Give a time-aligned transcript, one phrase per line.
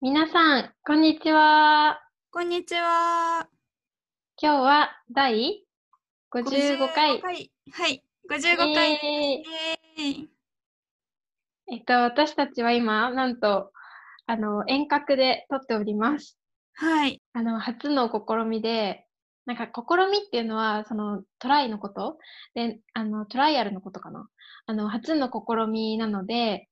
[0.00, 2.00] 皆さん、こんにちは。
[2.32, 3.48] こんにちは。
[4.40, 5.64] 今日は第
[6.32, 7.20] 55回。
[7.20, 9.44] はい、はい、55回。
[11.70, 13.70] えっと、私たちは今、なんと、
[14.26, 16.36] あの、遠隔で撮っております。
[16.74, 19.06] はい、あの、初の試みで、
[19.46, 22.18] なんか、試みっていうのは、その、トライのこと？
[22.54, 24.28] で、あの、トライアルのことかな？
[24.66, 26.68] あの、初の試みなので、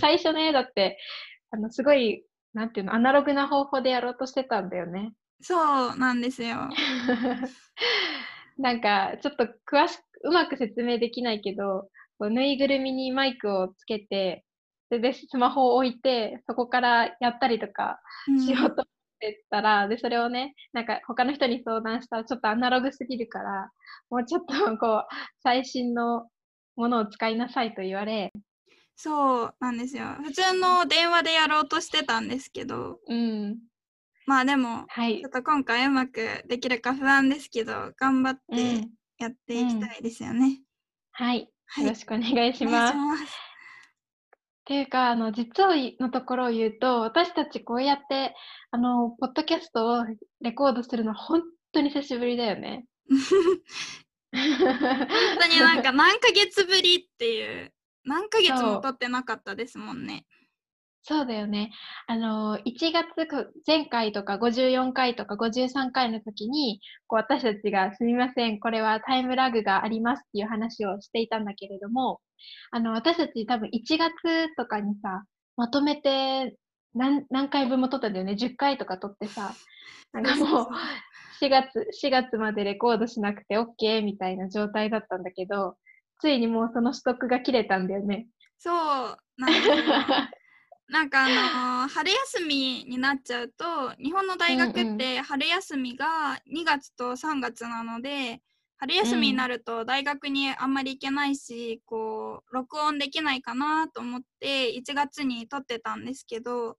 [0.00, 0.98] 最初ね、だって、
[1.50, 5.12] あの、すごい、なんていうの、アナログな方法でやろうとしてたんだよね。
[5.42, 6.68] そうなんですよ。
[8.58, 14.44] なんか、ちょっと詳しく、うまく説明できないけど、こうぬいぐるみにマイクをつけて、
[14.88, 23.70] それでスマホを置いて、そこからやったりとかうんしようと思ってたら、で、それをね、なんか他の人に相談したらちょっとアナログすぎるから、
[24.10, 25.04] もうちょっとこう、
[25.42, 26.28] 最新の
[26.76, 28.32] ものを使いなさいと言われ、
[28.96, 30.06] そうなんですよ。
[30.24, 33.58] 普通の電話でやろうとしてたんですけど、うん、
[34.26, 35.30] まあでも、はいちょっ。
[35.32, 40.62] と今回うまくできるか不安ですけど、頑張っうてん、やっていきたいですよね。
[41.12, 41.50] はい。
[41.66, 42.94] はいよろしくお願いしおます。
[42.94, 43.45] 願いします。
[44.66, 45.68] っていうか、あの、実を
[46.00, 48.34] のところを言うと、私たちこうやって、
[48.72, 50.04] あの、ポッドキャストを
[50.40, 52.84] レコードするの本当に久しぶりだよね。
[53.08, 53.20] 本
[54.32, 57.72] 当になんか何ヶ月ぶりっていう、
[58.04, 60.26] 何ヶ月も撮ってなかったですもんね。
[61.08, 61.70] そうだよね。
[62.08, 72.20] あの、1月こ、前回とか54回とか53回の時に、こう私たちがすみません、これはタイムラグがありますっていう話をしていたんだけれども、
[72.72, 75.22] あの、私たち多分1月とかにさ、
[75.56, 76.56] まとめて
[76.92, 78.32] 何、何回分も撮ったんだよね。
[78.32, 79.54] 10回とか撮ってさ、
[80.12, 80.66] なんかもう、
[81.40, 85.76] 4月、4月までレコードしなくて OK みたいな状態だったんだけど、
[86.18, 88.26] ついにもうその取得が切れたんだよね。
[88.58, 88.74] そう
[89.38, 89.52] なん。
[90.88, 96.06] なんかあのー春休みになっちゃうと日本の大学って春休みが
[96.52, 98.40] 2月と3月なので
[98.78, 106.76] 春休みになると大学にあんまり行けないし、こう録音できないかなと思って1月に撮ってたんですけど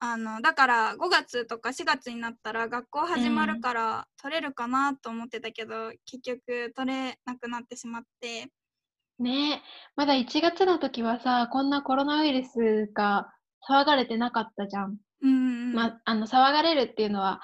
[0.00, 8.48] あのだから5月とか4月になったら学校始まるから撮れるかなと思ってたけど、結局撮れなくなってしまって
[9.18, 9.52] ね。
[9.52, 9.62] え、
[9.96, 13.32] まだ1月の時はさ、こんなコロナウイルスが
[13.68, 14.98] 騒がれてなかったじゃん。
[15.22, 17.40] うんうんま、あの、騒がれるっていうのは、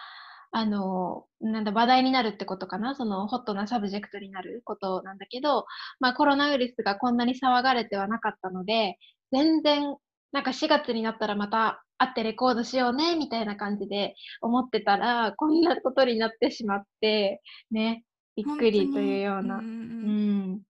[0.50, 2.94] あの、なんだ、話題になるってことかな？
[2.94, 5.64] その、ホットな subject になることなんだけど、
[5.98, 8.98] まあ、コロナウイルスがこんなに騒がれてはなかったので、
[9.32, 9.96] 全然、
[10.30, 17.40] なんか4月になったらまた会ってレコードしようね、みたいな感じで思ってたら、こんなことになってしまって、
[17.70, 18.04] ね、
[18.36, 19.56] びっくりというような。
[19.56, 20.60] うん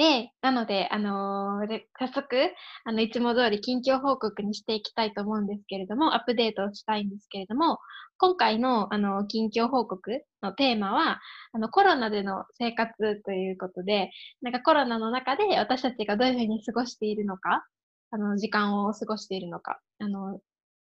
[0.00, 2.54] で、なので、あのーで早速、
[2.86, 7.78] あの、いつも通り近況報告にしていきたいと思うんですけれども、アップデートをしたいんですけれども、
[8.16, 11.20] 今回の、あの、近況報告のテーマは、
[11.52, 14.10] あの、コロナでの生活ということで、
[14.40, 17.66] なんかコロナの中で私たちがどういうふうに過ごしているのか、
[18.10, 20.40] あの、時間を過ごしているのか、あの、っ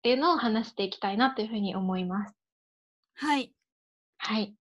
[0.04, 2.34] ていうのを話していきたいなというふうに思います。
[3.16, 3.54] はい。
[4.20, 4.56] はい。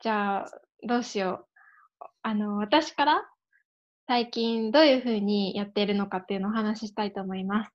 [0.00, 0.50] じゃあ、
[0.88, 1.46] どうしよ
[2.00, 2.04] う。
[2.22, 3.30] あの、私から
[4.10, 7.70] 最近どういうふうにやっているのかっていうのをお話ししたいと思います。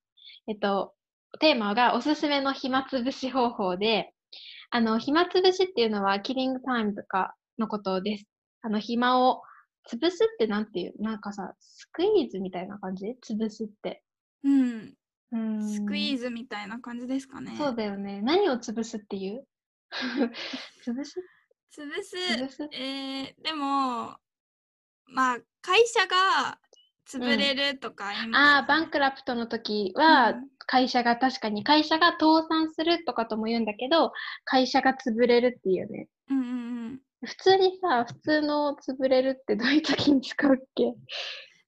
[0.50, 0.94] えっと、
[1.40, 4.12] テーマがおすすめの暇つぶし方法で、
[4.70, 8.26] あの、暇つぶしっていうのはキリングタイムとかのことです。
[8.64, 9.44] あの、暇を
[9.90, 13.16] 潰すってなんていうなんかさ、スクイーズみたいな感じ？
[13.26, 14.04] 潰すって。
[14.44, 14.94] うん。
[15.32, 17.56] うーんスクイーズみたいな感じですかね。
[17.58, 18.22] そうだよね。
[18.22, 19.48] 何を潰すっていう？
[20.86, 21.16] 潰す？
[21.74, 22.18] 潰す？
[22.18, 22.70] 潰す？
[22.74, 24.18] えー、でも、
[25.08, 26.60] まあ、会社が
[27.10, 34.12] 潰れるとか言いますよね、ああ、バンクラプトの時はうん、会社が確かに、会社が倒産するとかとも言うんだけど、
[34.44, 36.08] 会社が潰れるっていうね。
[36.30, 36.50] うんうんう
[36.90, 37.00] ん。
[37.24, 40.94] 普通にさ、普通の潰れるってどういう時に使うっけ？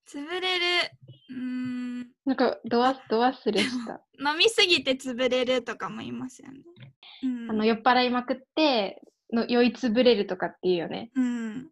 [0.07, 0.91] 潰れる。
[1.29, 2.07] うーん。
[2.25, 4.01] なんか、ドワ、ド忘れした。
[4.19, 6.59] 飲みすぎて潰れるとかも言いますよね。
[7.23, 7.51] うん。
[7.51, 9.01] あの、酔っ払いまくって、
[9.33, 11.11] の酔い潰れるとかっていうよね。
[11.15, 11.69] うん。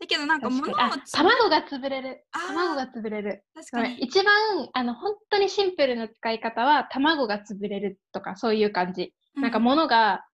[0.00, 2.24] だけどなんか物卵が潰れる。
[2.32, 3.44] 卵が潰れる。
[3.54, 3.98] 確かに。
[4.00, 9.14] 一番、あの、本当にシンプルな使い方は、卵が潰れるとか、そういう感じ。
[9.34, 10.24] なんか物が、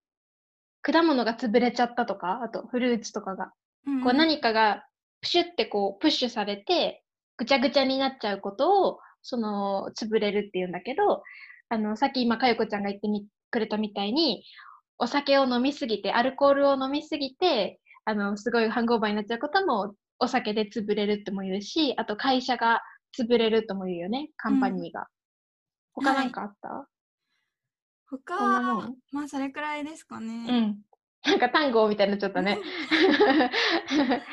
[0.83, 3.53] 果物が潰れちゃったとか、あとフルーツとかが、
[3.87, 4.85] うん、こう何かが
[5.21, 7.05] プシュってこうプッシュされて、
[7.37, 11.23] ぐちゃぐちゃになっちゃうことを、その、潰れるっていうんだけど、
[11.69, 14.45] あの、さっき今、かよこちゃんが言ってみくれたみたいに、
[14.99, 22.83] お酒を飲みすぎて、アルコールを飲みすぎて、あの、すごいハングオーバーになっちゃうことも、お酒で潰れるっても言うし、あと会社が
[23.19, 25.07] 潰れるとも言うよね、カンパニーが。
[25.93, 26.89] 他なんかあった、
[28.11, 30.61] 他こんなもはんまあそれくらいですかうね。
[30.61, 30.79] ん。
[31.25, 32.59] なんか単語みたいになっちゃったね。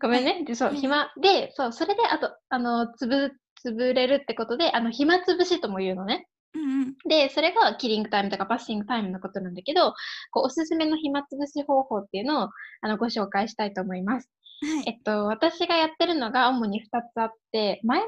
[0.00, 0.44] ごめんね。
[0.44, 3.32] で、そう、うん暇で、そう、それで、あと、あの、つぶ、
[3.64, 6.28] 潰れるってことで、あの、暇つぶしとも言うのね。
[6.54, 6.94] うんうん。
[7.08, 9.92] で、それがキリングタイムとかパッシングタイムのことなんだけど、
[10.30, 12.48] こう、おすすめの暇つぶし方法っていうのを、
[12.80, 14.30] あの、ご紹介したいと思います。
[14.62, 14.84] はい。
[14.86, 18.06] えっと、私がやってるのが主に2つあって、前も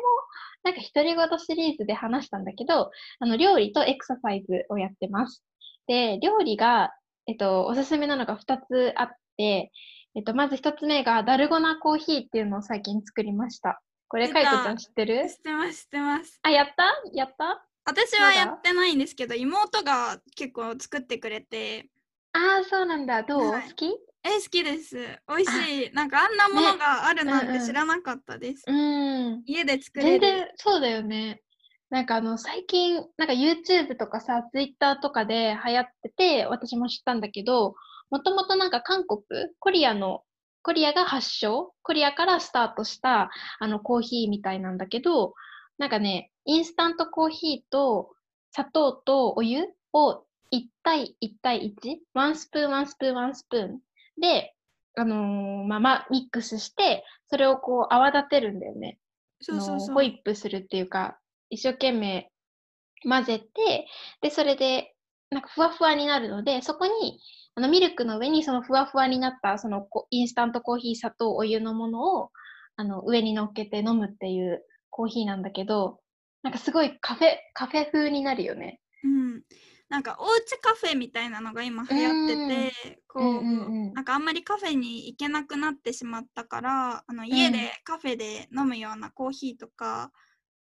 [0.64, 2.90] なんか独り言シリーズで話したんだけど、
[3.20, 5.42] あの、料理とエクササイズをやってます。
[5.87, 6.92] で、料理が、
[7.26, 9.70] えっと、おすすめなのが2つあって、
[10.14, 13.82] えっと、まず1つ目がダルゴナコーヒーっていうのを最近作りました。
[14.08, 15.28] これ、出たかいこちゃん知ってる？
[15.28, 16.38] 知ってます、知ってます。
[16.42, 16.84] あ、やった？
[17.12, 17.66] やった？
[17.87, 21.88] 私はやってないんですけど、妹が結構作ってくれて、
[22.33, 23.23] ああ、そうなんだ。
[23.23, 23.87] どう、はい好き？
[24.25, 24.97] え、好きです。
[25.29, 25.93] 美味しい。
[25.94, 28.65] なんかあんなものがあるなんて知らなかったです。
[28.67, 29.43] うん。
[29.47, 30.21] 家で作れる。
[30.21, 31.43] 全然そうだよね。
[31.88, 37.77] なんかあの最近、なんか YouTube とかさ、Twitter とかで流行ってて、私も知ったんだけど、
[38.11, 39.23] もともとなんか韓国、
[39.61, 40.23] コリアの、
[40.62, 43.31] コリアが発祥、コリアからスタートした
[43.61, 45.35] あのコーヒーみたいなんだけど、
[45.78, 48.11] なんかね、インスタントコーヒーと
[48.52, 53.81] 砂糖とお湯を1対1対1、 one spoon、one spoon、one spoon
[54.20, 54.55] で、
[54.96, 58.99] あのーまあ、まあ、ミックスして、それをこう泡立てるんだよね。
[59.40, 59.94] そうそうそう。
[59.94, 61.19] ホイップするっていうか、
[61.50, 62.31] 一生懸命
[63.02, 63.87] 混ぜて、
[64.23, 64.94] で、それで、
[65.31, 67.20] なんかふわふわになるので、そこに、
[67.55, 72.31] あのミルクの上にそのふわふわになった、そのこインスタントコーヒー、砂糖、お湯のものを、
[72.76, 74.64] あの、上に乗っけて飲むっていう
[74.96, 76.00] コーヒーなんだけど、
[76.43, 78.81] なんかすごいカフェ、カフェ風になるよね。
[79.04, 79.43] うん。
[79.90, 90.12] なんかおうちカフェみたいなのが今流行ってて、こう、うんうんうんなんかあんまりカフェに行けなくなってしまったから、あの家うんでカフェで飲むようなコーヒーとか、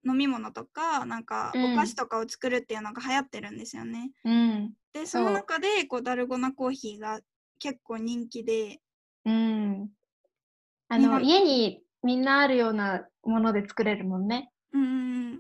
[0.04, 4.10] 飲み物とか、なんかうんお菓子とかを作るっていうのが流行ってるんですよね。
[4.26, 4.74] うん。
[4.94, 7.22] で、その中でこうダルゴナコーヒーが
[7.60, 8.80] 結構人気で、
[9.26, 9.90] うん。
[10.90, 14.52] あの、家にみんなあるようなもので作れるもんね。
[14.74, 15.40] うん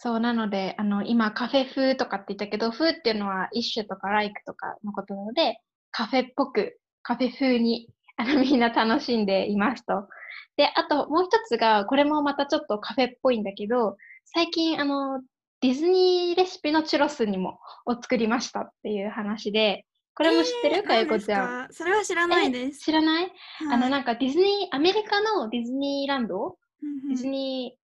[0.00, 5.60] そう、なので、あの、今、カフェ風とかって言ったけど、風っていうのは一種とかライクとかのことなので、
[5.90, 10.08] カフェっぽく、カフェ風に、あの、みんな楽しんでいますと。
[10.56, 15.20] で、あと、もう一つが、これもまたちょっとカフェっぽいんだけど、最近、あの、
[15.62, 19.84] ディズニーレシピのチュロスにも、を作りましたっていう話で、
[20.18, 21.72] これも知ってる、かゆこちゃん。
[21.72, 22.80] それは知らないです。
[22.80, 23.32] 知らない、はい
[23.72, 26.58] あの、なんかディズニー、アメリカのディズニーランド？
[27.08, 27.78] ディズニ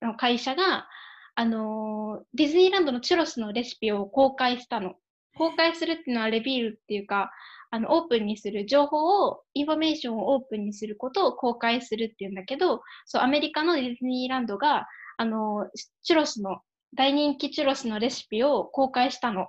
[0.00, 0.86] ーの会社が、
[1.34, 4.94] あのーディズニーランドのチュロスのレシピを公開したの。
[5.36, 7.32] 公開するっていうのは reveal っていうか、
[7.70, 14.86] あの、オープンにする情報を、インフォメーションをオープンにすることを公開するっていうんだけど、そう、アメリカのディズニーランドが、
[15.16, 16.60] あのーチュロスの、
[16.94, 19.48] 大人気チュロスのレシピを公開したの。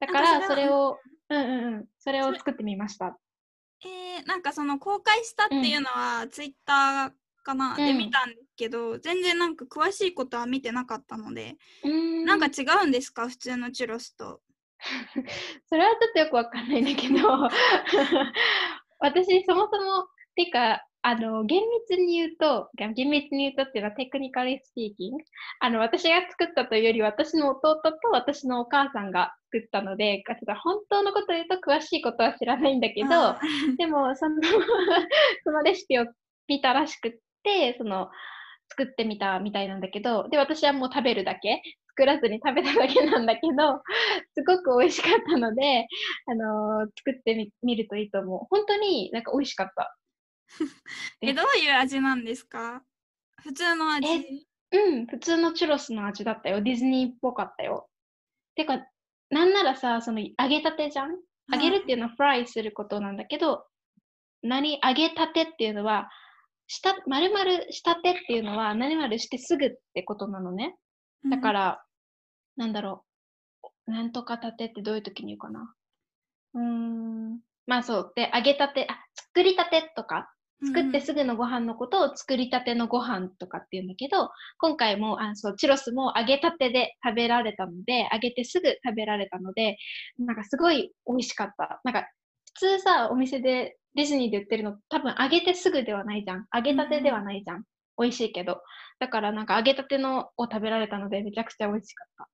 [0.00, 0.98] だから、それを、
[1.30, 3.18] うんうんうん、それを作ってみました。
[3.82, 7.86] えー、なんかその公開したっていうのはツイッターかな、うん。
[7.86, 12.24] で見たんですけど全然なんか詳しいことは見てなかったので、うーん。
[12.26, 13.28] なんか違うんですか？
[13.28, 14.42] 普通のチュロスと。
[15.68, 17.14] それはちょっとよくわかんないんだけど、
[18.98, 25.24] 私、そもそも、てか、あの、厳密に言うと、厳密に言うとっていうのはテクニカルスピーキング。
[25.60, 33.40] あの、私が作ったというより、私の弟と私のお母さんが作ったので、ちょっと本当のことを言うと詳しいことは知らないんだけど、あ
[33.78, 34.36] でも、その、
[35.44, 36.06] そのレシピを
[36.48, 38.10] 見たらしくって、その、
[38.68, 43.82] 作ってみたみたいなんだけど、で、私はもう食べるだけ、作らずに食べただけなんだけど、
[44.34, 45.86] すごく美味しかったので、
[46.26, 48.46] あのー作ってみ見るといいと思う。
[48.50, 49.96] 本当になんか美味しかった。
[51.22, 52.82] えどういう味なんですか？
[53.42, 54.08] 普通の味。
[54.08, 54.24] え
[54.72, 56.62] うん、普通のチュロスの味だったよ。
[56.62, 57.88] ディズニーっぽかったよ。
[58.54, 58.86] てか、
[59.30, 61.16] なんならさ、その揚げたてじゃん？
[61.52, 63.66] 揚げるっていうのはフライすることなんだけど、
[64.42, 64.78] 何？
[64.84, 66.08] 揚げたてっていうのは、
[66.68, 70.76] した、丸々したてっていうのは、何々してすぐってことなのね。
[71.28, 71.84] だか、ら、
[72.56, 73.04] なんだろ
[73.86, 73.90] う。
[73.90, 75.74] なんとかたてってどういう時に言うかな。
[76.54, 77.40] うーん。
[77.66, 78.12] まあそう。
[78.14, 80.32] で、揚げたて、あ、作りたてとか、
[80.64, 89.78] 作ってすぐのご飯のことを作りたてのご飯とかって言うんだけど、今回も、あそう、チュロスも揚げたてで食べられたので、揚げてすぐ食べられたので、
[90.18, 91.80] なんかすごい美味しかった。
[91.84, 92.06] なんか、
[92.54, 96.46] 普通さ、お店で、ディズニーで売ってるの、多分揚げてすぐではないじゃん。
[96.54, 97.64] 揚げたてではないじゃん。
[97.98, 98.62] 美味しいけど。
[98.98, 102.28] だからなんか揚げたてのを食べられたので、めちゃくちゃ美味しかった。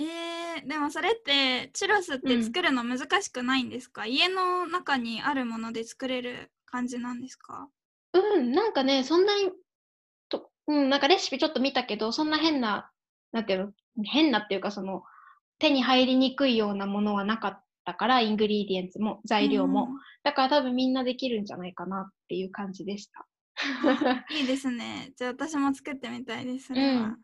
[0.00, 7.68] えー、でもそれってチュロスって作るの難しくないんですか、家の中にあるもので作れる感じなんですか？
[8.12, 9.50] うん、なんかね、そんなに、
[10.28, 12.90] とうん、なんかレシピちょっと見たけど、そんな変な、
[13.32, 15.02] なんていうの、変なっていうか、その、
[15.58, 19.88] 手に入りにくいようなものはなかったから、 ingredients も、材料も。
[20.22, 23.26] だから多分みんなできるんじゃないかなっていう感じでした。
[23.84, 25.12] うんいいですね。
[25.16, 26.68] じゃあ私も作ってみたいです。
[26.68, 27.16] それは。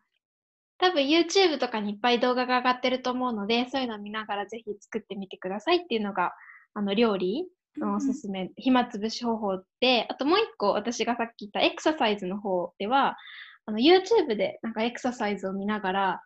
[0.79, 6.33] 多分 YouTube とかにいっぱい動画が上がってると思うので、そういうのを見ながらぜひ作ってみてくださいっていうのが、
[6.75, 7.47] あの、料理
[7.79, 13.17] のおすすめ、暇つぶし方法で、あともう一個私がさっき言ったエクササイズの方では、
[13.67, 16.23] あの、YouTube でなんかエクササイズを見ながら、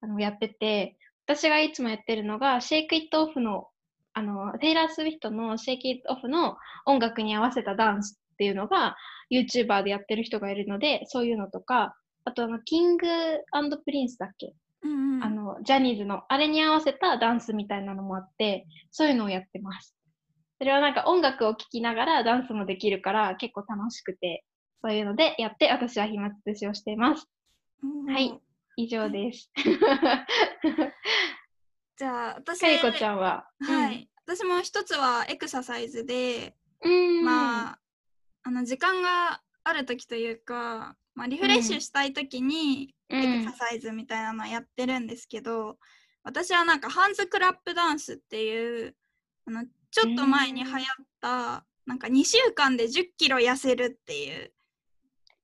[0.00, 0.96] あの、やってて、
[1.26, 3.68] 私がいつもやってるのが、 Shake It Off の、
[4.12, 6.56] あの、テイラー・スウィフトの Shake It Off の
[6.86, 8.96] 音楽に合わせたダンスっていうのが、
[9.30, 13.06] YouTuber でやってる人がいるので、そういうのとか、あとあの、キング
[13.84, 14.54] プリンスだっけ？
[14.82, 19.96] うんうん、あの、ジャニーズの、あれに合わせたダンスみたいなのもあって、そういうのをやってます。
[20.58, 24.44] それはなんか音楽を聴きながらダンスもできるから結構楽しくて、
[24.82, 27.26] そういうのでやって私は暇つぶしをしています。
[28.06, 28.40] はい。
[28.76, 29.50] 以上です。
[31.96, 33.48] じゃあ私かりこちゃんは？
[33.60, 36.92] はい、私も一つはエクササイズで、うん。
[37.18, 37.24] うん。
[37.24, 37.78] まあ
[38.42, 43.54] あの時間がある時というか、まあ、リフレッシュしたい時にうエクサん。
[43.54, 45.78] サイズみたいなのやってるんですけど、
[46.22, 48.96] 私はなんかハンズクラップダンスっていう
[49.46, 50.82] あのちょっと前に流行っ
[51.20, 54.50] たなんか2週間で1 0キロ痩せるっていう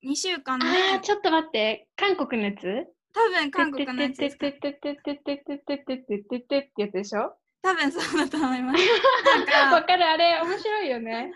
[0.04, 0.66] 2週間で
[1.02, 1.86] ちょっと待って。
[1.94, 2.64] 韓国のやつ？
[3.12, 7.32] 多分韓国のやつですかてってってってってってってってってってってってやつでしょ？
[7.62, 8.84] 多分そうだと思います。
[9.24, 11.32] なんか わかる、あれ、面白いよね。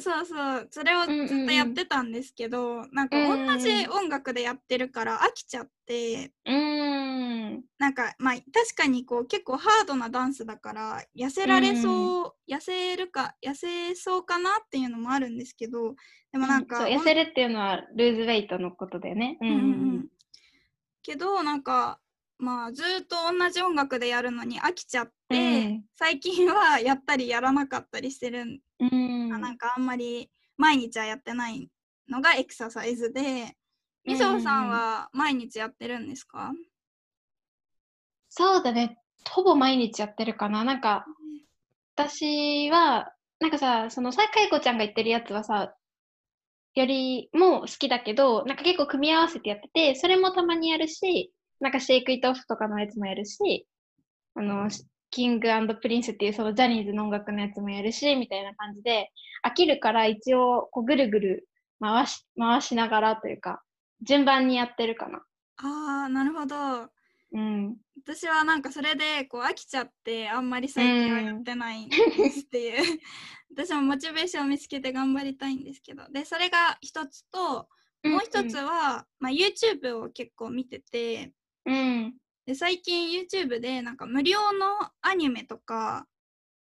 [0.00, 1.44] そうそうそれをずうんうんうん。
[1.44, 6.32] っとやってたんですけど、なんかうんうん同じ音楽でやってるから飽きちゃって。
[6.44, 7.64] うーん。
[7.78, 8.44] なんかまあ確
[8.76, 15.94] かにこう結構ハードなダンスだから痩せられそう、痩せるか痩せそうかなっていうのもあるんですけど
[16.32, 19.38] でもなんか、そう痩せるっていうのはルーズウェイトのことだよね。
[19.40, 19.60] うんうんうん。
[19.60, 19.64] う
[19.98, 20.06] ん
[21.02, 22.00] けどなんか
[22.38, 25.84] まあずっと同じ音楽でやるのに飽きちゃって、うん。
[25.94, 29.28] 最近はやったりやらなかったりしてるんうん。
[29.28, 31.68] なんかあんまり毎日はやってない
[32.08, 33.56] のがエクササイズで、
[34.04, 36.52] みそさんは毎日やってるんですか、
[38.28, 38.98] そうだね。
[39.28, 40.62] ほぼ毎日やってるかな。
[40.62, 41.06] なんか、
[41.94, 45.74] 私は、なんかさ、その、さかいこちゃんが言ってるやつはさ、
[46.74, 53.66] よりも好きだけど、なんか結構組み合わせてやってて、それもたまにやるし、なんか Shake It Off とかのやつもやるし、
[54.34, 54.68] あの、
[55.10, 55.48] キング
[55.80, 59.10] プリンスっていうそのジャニーズの音楽のやつもやるし、みたいな感じで、
[59.44, 61.48] 飽きるから一応こうぐるぐる
[61.80, 63.62] 回し、回しながらというか、
[64.02, 65.22] 順番にやってるかな。
[65.58, 66.90] ああなるほど
[67.32, 67.76] うん。
[68.04, 73.00] 私はなんかそれでこう飽きちゃってあんまり最近はやってないですっていう、
[73.56, 77.68] 私もモチベーションを見つけて頑張りたいんですけどでそれが一つと
[78.04, 81.32] もう一つは、まあ、YouTube を結構見てて
[81.64, 82.14] うん。
[82.46, 84.66] で最近 YouTube でなんか無料の
[85.02, 86.06] アニメとか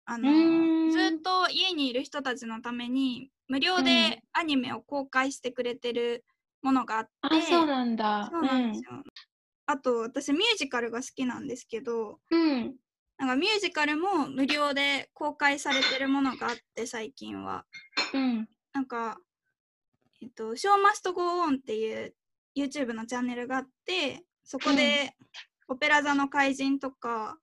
[0.05, 6.25] あのずっと家にいる人たちのために無料うんでアニメを公開してくれてる
[6.63, 8.29] ものがあって、あ、そうなんだ。
[8.33, 9.03] そうなんですよ。
[9.67, 12.77] あと私ミュージカルが好きなんですけどうん。
[13.19, 17.65] なんかミュージカルも無料で公開されてるものがあって最近は。
[18.15, 18.49] うん。
[18.73, 19.19] なんか、
[20.23, 22.15] えっと、ショーマストゴーオンっていう
[22.55, 25.17] YouTube のチャンネルがあってそこで、
[25.69, 27.39] オペラ座の怪人とか、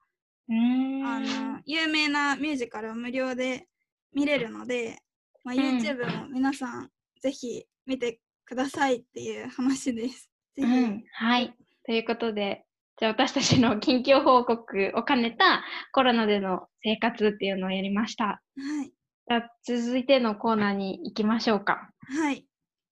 [0.49, 1.05] うん。
[1.05, 3.67] あの有名なミュージカルを無料で
[4.13, 4.99] 見れるので、
[5.43, 6.89] まあ、うん YouTube も皆さん
[7.21, 10.29] ぜひ見てくださいっていう話です。
[10.57, 11.03] うん。
[11.13, 11.55] はい。
[11.85, 12.65] ということで、
[12.99, 18.25] じゃあ私たちの近況報告を兼ねたコロナでの生活っていうのをやりました。
[18.25, 18.41] は
[18.85, 18.91] い。
[19.27, 21.89] じゃあ続いてのコーナーに行きましょうか。
[22.07, 22.45] はい。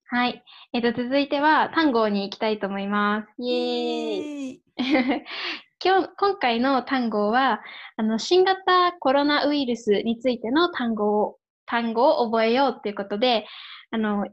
[0.06, 0.44] はい。
[0.74, 3.28] えっ、と、続いては単語に行きたいと思います。
[3.38, 4.62] イエーイ。
[5.84, 7.62] 今日、今回の単語は、
[7.98, 13.46] あの、新型コロナウイルスについての単語を、単語を覚えようっていうことで、
[13.92, 14.28] あの、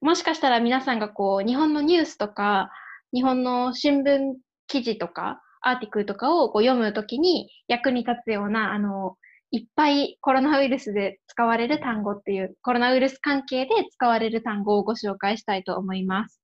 [0.00, 2.70] もしかしたら皆さんがこう、日本のニュースとか、
[3.12, 9.16] 日本の新聞記事とか、アーティクルとかをこう読むときに役に立つような、あの、
[9.50, 16.40] いっぱいコロナウイルスで使われる単語っていう、コロナウイルス関係で使われる単語をご紹介したいと思います。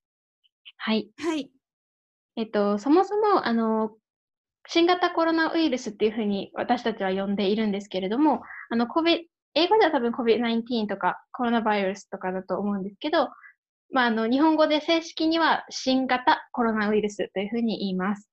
[0.78, 1.09] はい。
[1.19, 1.54] はい。
[2.37, 3.91] えっと、そもそも、あの、
[4.67, 9.21] 新型コロナウイルスっていうふうに私たちは呼んでいるんですけれども、あの、COVID、
[9.55, 13.29] 英語では多分 COVID-19 とかコロナバイルスとかだと思うんですけど、
[13.91, 18.29] まあ、あの、日本語で正式には新型コロナウイルスというふうに言います。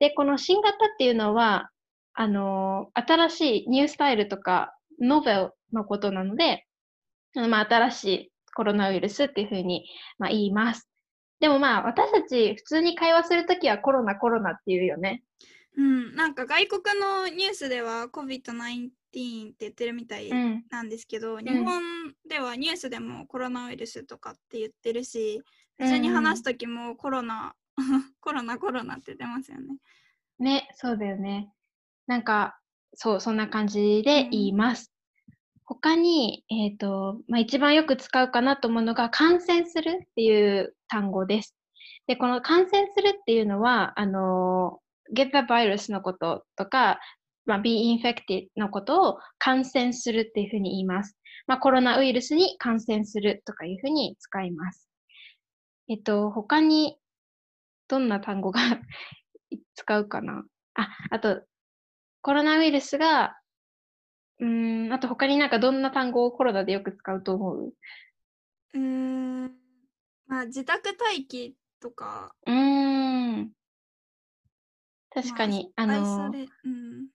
[0.00, 1.70] で、この新型っていうのは、
[2.12, 6.66] あの、新しいニュースタイルとか、ノベルのことなので、
[7.36, 9.86] あのまあ、新しいコロナウイルスっていうふうに、
[10.18, 10.88] まあ、言います。
[11.40, 15.22] でもまあ、私たち普通に会話するときはコロナコロナって言うよね。
[15.76, 20.64] うん、なんか外国のニュースでは COVID-19 って言ってるみたいうん。
[20.70, 21.82] なんですけど、日本
[22.28, 25.40] ではニュースでもコロナウイルスとかって言ってるし、
[25.78, 27.54] 普通に話すときもコロナ、
[28.20, 29.76] コロナコロナって言ってますよね。
[30.40, 31.52] ね、そうだよね。
[32.06, 32.58] なんか、
[32.94, 34.92] そう、そんな感じで言います。
[35.68, 41.54] 他に、えっ、と、まあ、一番よく使うかなと思うのが、感染するっていう単語です。
[42.06, 44.78] で、この感染するっていうのは、あの、
[45.14, 46.98] get the virus のこととか、
[47.44, 51.18] まあ、be infected のことを感染するっていうふうに言います。
[51.46, 54.88] まあ、コロナウイルスに感染するとかいうふうに使います。
[55.90, 56.96] えっと、他に
[57.88, 58.60] どんな単語が
[59.74, 60.44] 使うかな
[60.74, 61.42] あ、あと、
[62.22, 63.37] コロナウイルスが、
[64.40, 67.74] うーん、あと他になんかどんな単語をコロナでよく使うと思う？
[68.74, 69.52] うーん、
[70.26, 73.50] まあ自宅待機とか、うーん。
[75.10, 76.30] 確かに、あまアイの
[76.64, 77.08] うん、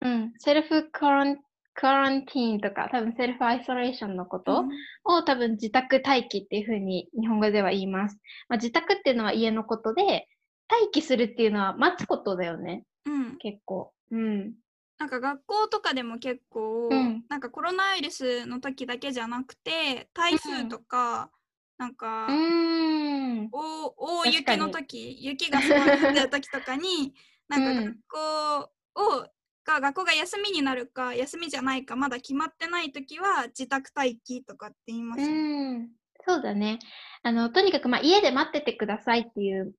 [0.00, 1.42] うん、セルフコロン、コ
[1.82, 4.68] ランティーンとか、多分セルフアイソレーションのことうん
[5.04, 8.18] を多分自宅待機っていうふうに日本語では言います。
[8.48, 10.26] まあ、自宅っていうのは家のことで、
[10.68, 13.92] 待機するっていうのは待つことだよね、うん、結構。
[14.10, 14.54] うん。
[14.98, 21.30] なんか学校とかでも結構、うんなんかコロナウイルスの時だけじゃなくて台風とか、
[21.76, 23.48] なんか、うーん。
[23.52, 27.14] 大大確かに雪の時雪がすごい降ってる時とかに
[27.48, 29.28] なんかうん学校を、
[29.64, 35.30] が学校が休みになるか休みじゃないかまだ決まってない時は自宅待機とかって言います。
[35.30, 35.90] ん、
[36.26, 36.78] そうだね。
[37.22, 39.74] あの、とにかく、まあ、家で待っててくださいっていう、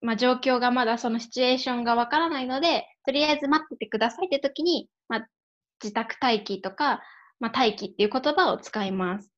[0.00, 5.26] まあ、状況がまだそのシチュエーションがわからないので、とりあえず待っててくださいって時に、まあ、
[5.82, 7.02] 自宅待機とか、
[7.40, 9.30] まあ、待機っていう言葉を使います。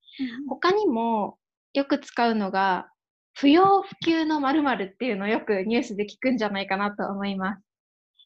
[0.49, 1.39] 他にも
[1.75, 2.89] よく使うのが、
[3.35, 7.63] 不要不急の〇〇っていうのをよくニュースで聞くんじゃないかなと思います。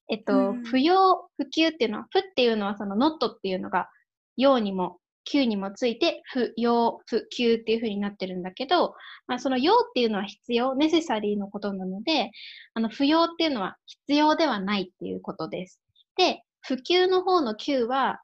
[0.09, 3.89] えっと、うん不要不急っていうのは、不っていうのはその not っていうのが、
[4.37, 8.95] 要にも急にもついて、不要不急っていう風になってるんだけど、
[9.27, 12.31] まあ、その要っていうのは必要、ネセサリーのことなので、
[12.75, 15.81] あの不要っていうのは必要ではないっていうことです。
[16.17, 18.21] で、不急の方の急は、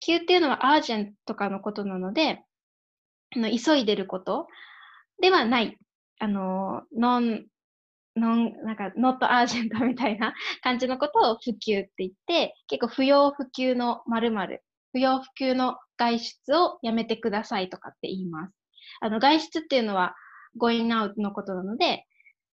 [0.00, 2.42] 急っていうのはアージェントとかのことなので、
[3.34, 4.46] あの急いでること
[5.20, 5.78] ではない。
[6.18, 7.46] あの、ノン、
[8.16, 18.54] ノン、なんか、ノットアージェントみたいな 感じのことを不急って言って、結構不要不急の〇〇、不要不急の外出をやめてくださいとかって言います。
[19.00, 20.14] あの、外出っていうのは
[20.60, 22.06] going out のことなので、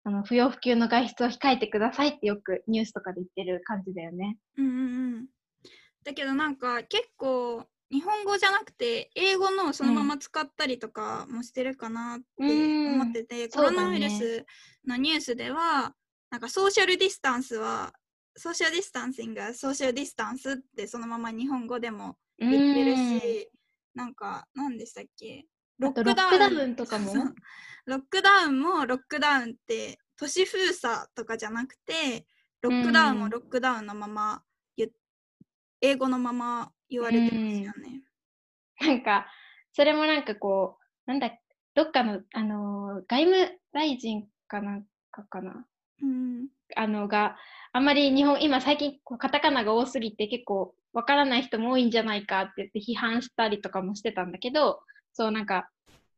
[0.05, 4.39] あの、不要不急の外出を控えてくださいってよくニュースとかで言ってる感じだよね。
[4.57, 4.81] うんうんう
[5.21, 5.27] ん。
[6.05, 14.45] だけどなんか結構日本語じゃなくて英語のそのまま使ったりとかもしてるかなって思ってて、コロナウイルス
[14.87, 15.95] のニュースでは
[16.31, 17.93] なんかソーシャルディスタンスは
[18.37, 23.51] social distancing がソーシャルディスタンスってそのまま日本語でも言ってるし、
[23.95, 25.47] なんか何でしたっけ？
[25.79, 26.77] ロックダウン。
[26.77, 27.15] とかも？
[27.87, 32.27] ロックダウンもロックダウンって都市封鎖とかじゃなくて
[32.61, 34.43] ロックダウンもロックダウンのまま
[35.81, 38.03] 英語のまま言われてますよね。
[38.81, 39.27] なんか、
[39.73, 41.31] それもなんかこう、なんだ、
[41.75, 45.67] どっかの、あのー外務大臣かなんかかな？
[46.03, 47.37] うん、あのが
[47.73, 54.81] あんまり日本今最近こうカタカナが多すぎて結構わからない人も多いんじゃないかって言って批判したりとかもしてたんだけど
[55.13, 55.69] そうなんか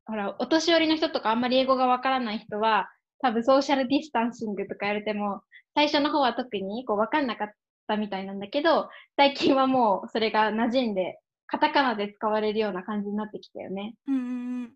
[0.06, 2.88] ほらお年寄りの人とかあんまり英語がわからない人は
[3.20, 5.42] 多分ソーシャルディスタンシングとかやれても
[5.74, 7.48] 最初の方は特にこうわかんなかっ
[7.86, 13.94] たみたいなんだけど 最近はもうそれが馴染んでカタカナで使われるような感じになってきたよね。
[14.06, 14.18] うんう
[14.66, 14.72] ん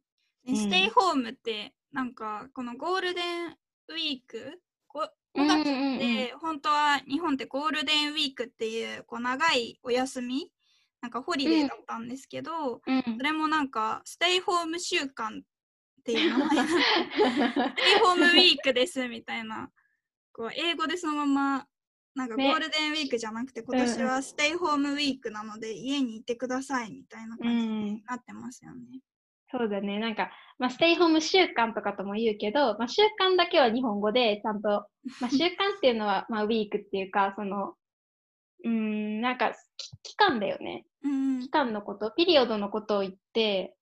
[0.46, 4.73] ステイホームってなんかこのゴールデンウィークこ
[5.36, 10.50] 5月って本当は日本ってゴールデンウィークっていうこう長いお休み
[11.00, 13.02] なんかホリデーだったんですけど、うん。
[13.18, 15.42] それもなんかステイホーム週間
[16.00, 16.80] っていう名前ステ
[17.96, 19.68] イホームウィークですみたいな。
[20.32, 21.66] こう英語でそのまま
[22.14, 29.00] なんかゴねールデンウィークじゃなくて今年はステイホームウィークなので家にいてくださいみたいなう感じんになってますよね。
[29.56, 30.00] そうだね。
[30.00, 37.74] なんか、まあ、ステイホーム週間とかとも言うけど、まあ、週間だけは日本語で、ちゃんと、まあ、 週間っていうのは、まあ、ウィークっていうか、その、
[38.64, 40.86] うーん、なんか、き期間だよね。
[41.04, 43.76] うん期間のこと、ピリオドのことを言って、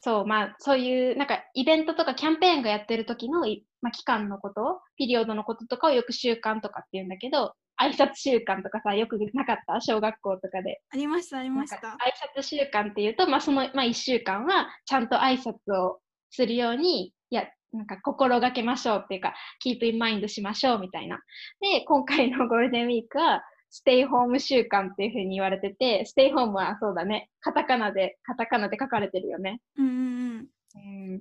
[0.00, 9.80] そう、まあ、そういう、なんか、イベントとかキャンペーンがやってる時のい、まあ、期間のこと、ピリオドのこととかをよく習慣とかって言うんだけど、挨拶習慣とかさ、よくなかった？
[9.80, 10.80] 小学校とかで。
[10.90, 11.76] ありました、ありました。
[11.76, 19.34] 挨拶習慣っていうと、まあ、その、まあ、1週間はちゃんと挨拶をするように、いや、なんか心がけましょうっていうか、
[19.64, 21.18] keep in mind しましょうみたいな。
[21.60, 29.60] で、今回のゴールデンウィークは、ステイホーム習慣っていうふうに言われてて、ステイホームはそうだね、カタカナで、カタカナで書かれてるよね。
[29.76, 30.46] うん。
[30.76, 31.20] うん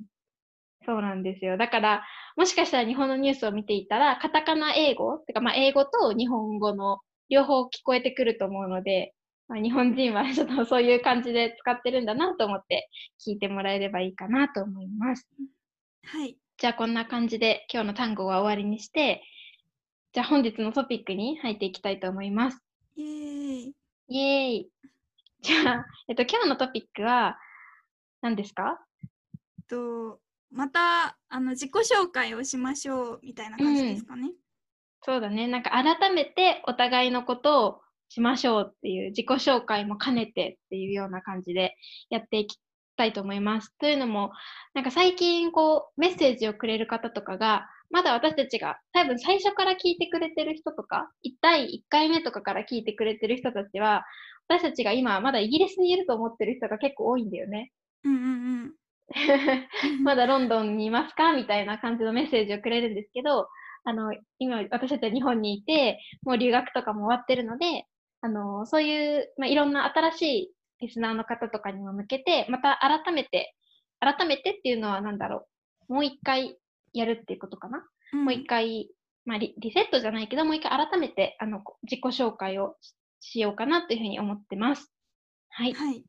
[0.86, 1.58] そうなんですよ。
[1.58, 2.04] だから、
[2.36, 9.14] もしかしたら日本のニュースを見ていたら、カタカナ英語、てかまあ英語と日本語の両方聞こえてくると思うので、
[9.48, 12.90] まあ、日本人はちょっとそういう感じで使ってるんだなと思って
[13.26, 15.28] 聞いてもらえればいいかなと思います。
[16.06, 16.38] はい。
[16.58, 19.22] じゃあこんな感じで今日の単語は終わりにして、
[20.14, 22.60] じゃあ本日のトピックに入っていきたいと思います。
[22.96, 23.10] イエー
[23.70, 23.76] イ。
[24.08, 24.70] イエーイ。
[25.42, 27.38] じゃあ、えっと、今日のトピックは
[28.22, 28.80] 何ですか？
[29.68, 30.20] と
[30.54, 34.28] またあの自己紹介をしましょうみたいな感じですかね。
[34.28, 34.34] うん、
[35.04, 35.48] そうだね。
[35.48, 41.76] なんか改めてお互いのことをしましょうっていう自己紹介も兼ねてっていうような感じで
[42.10, 42.60] やっていき
[42.96, 43.76] たいと思います。
[43.80, 44.32] というのも、
[44.76, 54.06] なんか最近こうメッセージをくれる方とかが、まだ私たちが多分最初から聞いてくれてる人とか、1対1回目とかから聞いてくれてる人たちは、
[54.48, 57.72] 私たちが今まだイギリスにいると思ってる人が結構多いんだよね。
[58.04, 58.26] うんうんう
[58.66, 58.74] ん。
[60.04, 61.34] まだロンドンにいますか？
[61.34, 63.48] みたいな感じのメッセージをくれるんですけど、
[63.86, 67.86] あの、今私たちは日本にいて、もう留学とかも終わってるので、
[68.22, 73.54] あの、そういう、まあ、いろんな新しいリスナーの方とかにも向けて、また改めて、
[74.00, 75.48] 改めてっていうのは何だろ
[75.90, 75.94] う。
[75.96, 76.58] もう一回
[76.94, 77.86] やるっていうことかな？
[78.14, 78.90] うん、もう一回、
[79.26, 82.78] まあリ、リセットじゃないけど、もう一回改めて、あの、自己紹介を
[83.20, 84.94] しようかなというふうに思ってます。
[85.50, 85.74] はい。
[85.74, 86.04] はい、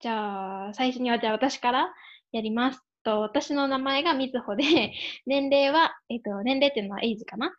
[0.00, 1.94] じゃあ、最初には、じゃあ私から
[2.32, 2.82] やります。
[3.02, 4.64] と、私の名前がみずほで、
[5.26, 7.52] 年齢は、えっ、ー、と、年齢っていうのはエイジかな？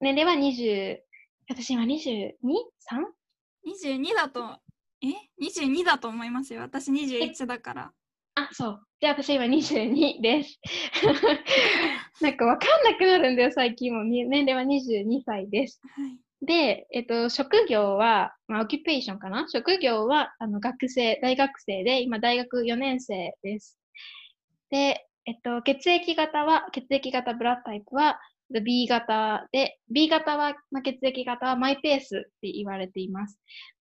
[0.00, 0.98] 年齢は20、
[1.48, 4.60] 私今 22?3?22 だと、
[5.02, 5.08] え
[5.42, 6.60] ?22 だと思いますよ。
[6.60, 7.92] 私21だから。
[8.34, 8.86] あ、そう。
[9.00, 10.60] で、私今22です。
[12.22, 14.04] なんかわかんなくなるんだよ、最近も。
[14.04, 15.80] 年齢は22歳です。
[15.82, 16.18] はい。
[16.42, 19.46] で、えっと、職業は、まあ、オキュペーションかな？
[19.48, 23.79] 職業は、あの、学生、大学生で、今、大学4年生です。
[24.70, 28.20] で、えっと、血液型は、血液型ブラッドタイプは
[28.64, 33.38] B 型で、B 型は、まあ、血液型はマイペースって言われています。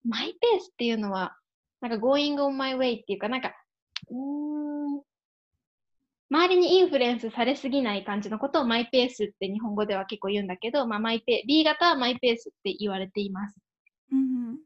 [0.08, 1.36] マイペースっていうのは、
[1.82, 3.54] なんか going on my way っていうか、なんか、
[4.10, 5.02] うーん、
[6.32, 13.56] 周りにインフルエンスされすぎない感じのことをマイペースって日本語では結構言うんだけど、まあ、マイペ B 型はマイペースって言われています。
[14.12, 14.60] うん、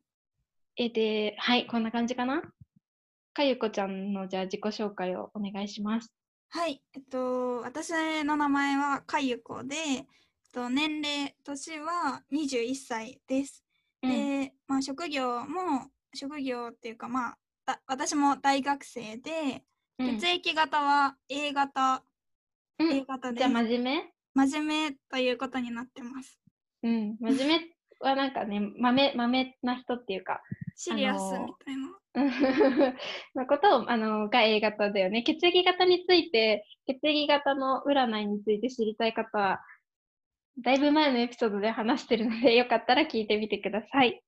[0.76, 2.42] えで、はい、こんな感じかな？
[3.34, 6.14] かゆこちゃんのじゃあ自己紹介をお願いします。
[6.50, 10.06] はい、えっと、私の名前はかゆこで、えっ
[10.54, 13.64] と、年齢、年は21歳です。
[14.04, 19.64] うん、で、まあ、職業も、職業っていうか、まあ、私も大学生で、
[19.98, 22.04] うん、血液型は A 型、
[22.78, 23.40] うん、A 型で。
[23.40, 24.14] じゃあ真面目？
[24.36, 26.40] 真面目ということになってます。
[26.84, 30.44] うん、真面目はなんかね、豆、豆な人っていうか。
[30.76, 32.04] シリアスみたいな。
[33.36, 35.24] の ことを、あの、が A 型だよね。
[35.24, 39.62] 血液型について、血液型の占いについて知りたい方は、
[40.60, 44.22] だいぶ前のエピソードで話してるので、よかったら聞いてみてください。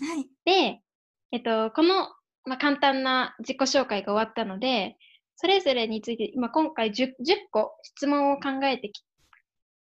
[0.00, 0.28] はい。
[0.44, 0.80] で、
[1.30, 2.08] えっと、この、
[2.44, 4.96] まあ、簡単な自己紹介が終わったので、
[5.36, 9.04] それぞれについて、今今回 10, 10個質問を考えてき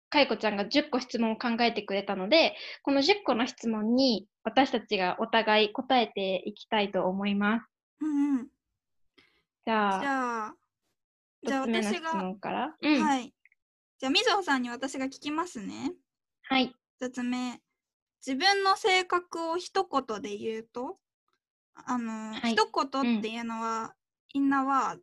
[0.09, 7.65] かいこちゃんが10個質問を考えてくれたので、この10個の質問に私たちがお互い答えていきたいと思います。
[8.01, 8.47] うんうん。
[9.65, 10.55] じゃあ、じゃあ、
[11.43, 13.33] じゃあ私が、から、うん、はい。
[13.99, 15.93] じゃあ、みずほさんに私が聞きますね。
[16.43, 16.73] はい。
[17.01, 17.61] 1つ目。
[18.25, 20.97] 自分の性格を一言で言うと、
[21.73, 23.93] あの、はい、一言っていうのは、
[24.33, 24.99] インナーワー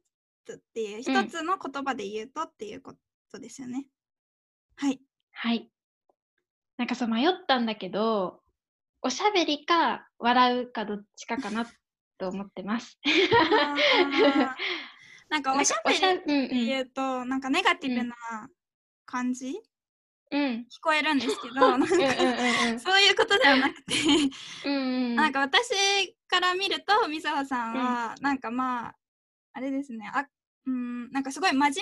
[0.47, 2.95] ドっていう、一つの言葉で言うとっていうこ
[3.31, 3.87] とですよね。
[4.77, 5.01] はい。
[5.33, 5.69] はい。
[6.77, 8.41] なんかそう迷ったんだけど、
[9.03, 11.67] おしゃべりか笑うかどっちかかな
[12.19, 12.99] と思ってます。
[15.29, 17.23] なんかおしゃべりって言うと、うん。
[17.23, 18.15] うん、なんかネガティブな
[19.05, 19.61] 感じ、
[20.31, 21.97] うん、聞こえるんですけど、 なんかそ
[22.97, 23.95] ういうことではなくて。
[24.67, 28.97] うん、なんか私から見ると、みささんは、なんかまあ、
[29.53, 30.27] あれですね、あ
[30.67, 31.75] うん、なんかすごい真面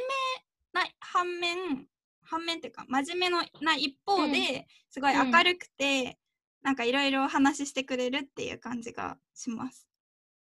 [0.75, 1.89] 目な反面、
[2.33, 6.15] 反面っていうか真面目のな一方で、すごい明るくて、うん、
[6.63, 9.87] なんかいろいろ話してくれるっていう感じがします。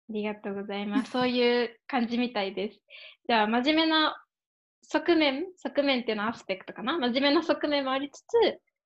[0.09, 1.11] ありがとうございます。
[1.11, 2.81] そういう感じみたいです。
[3.29, 4.17] じゃあ真面目な
[4.83, 6.99] 側面、側面っていうのはアスペクトかな？
[6.99, 8.25] 真面目な側面もありつつ、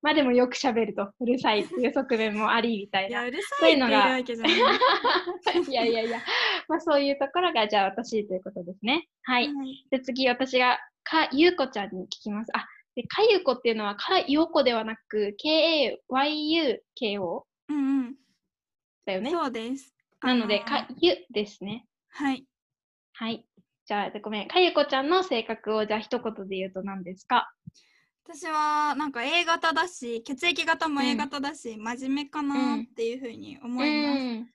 [0.02, 3.08] まあでもよく喋ると、うるさいっていう側面もありみたいな。
[3.08, 4.52] いや、うるさいっていうわけじゃない。
[5.68, 6.20] いやいやいや、
[6.68, 9.08] まあそういうところがじゃあ私ということですね。
[9.22, 9.52] はい。
[9.52, 12.50] はいで、次私がかゆうこちゃんに聞きます。
[12.54, 12.64] あ、
[12.98, 18.16] で、かゆこっていうのはかよこではなく、K-A-Y-U-K-O うんうん。
[19.06, 19.30] だよね。
[19.30, 19.94] そうです。
[20.20, 21.86] なので、かゆですね。
[22.08, 22.44] はい。
[23.12, 23.46] はい。
[23.86, 24.48] じゃあ、ごめん。
[24.48, 27.48] かゆこちゃんの性格をじゃあ一言で言うと何ですか？
[28.24, 34.18] 私はなんか A 型だし血液型も A 型だし、真面目かなっていうふうに思います。
[34.18, 34.50] うん。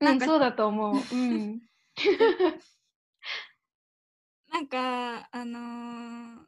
[0.00, 0.96] なんかうん、そうだと思う。
[0.96, 1.60] うん。
[4.50, 6.38] なんかあのー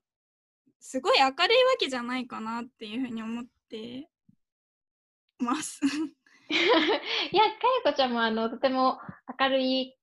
[0.86, 1.36] すごい明るいわ
[1.80, 4.08] けじゃないかなっていうふうに思って
[5.40, 5.80] ます。
[5.84, 7.50] いや、か
[7.84, 9.00] ゆこちゃんもあのとても
[9.40, 9.96] 明るい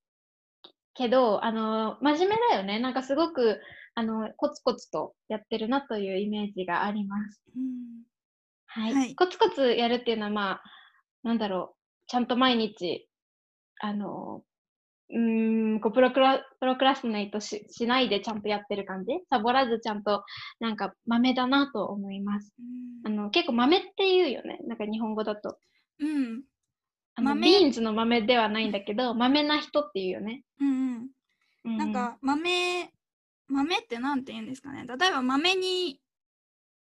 [0.93, 2.79] けど、あの真面目だよね。
[2.79, 3.61] なんかすごく
[3.95, 7.41] あのコツコツとやってるなというイメージがあります。
[7.55, 8.03] うん
[8.65, 8.93] はい。
[8.93, 10.63] はいコツコツやるっていうのは、まあ、
[11.23, 13.07] なんだろう、ちゃんと毎日、
[13.79, 14.43] あの、
[15.13, 19.11] うーん、こうプロクラプロクラスナイトししないでちゃんとやってる感じ？
[19.29, 20.23] サボらずちゃんと、
[20.59, 22.51] なんか豆だなと思います。
[23.05, 24.59] あの結構豆って言うよね？
[24.67, 25.57] なんか日本語だと。
[25.99, 26.41] うん。
[27.15, 27.41] あの豆。
[27.41, 30.41] ビーンズの豆ではないんだけど、豆な人っていうよね。
[30.59, 30.67] うん
[31.65, 31.75] うん。
[31.75, 32.89] うなん、か豆
[33.47, 34.85] 豆ってなんて言うんですかね？
[34.87, 35.99] 例えば豆に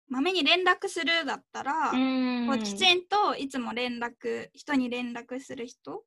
[0.08, 6.02] 豆に連絡するだったら、うん、こうきちんといつも連絡人に連絡する人、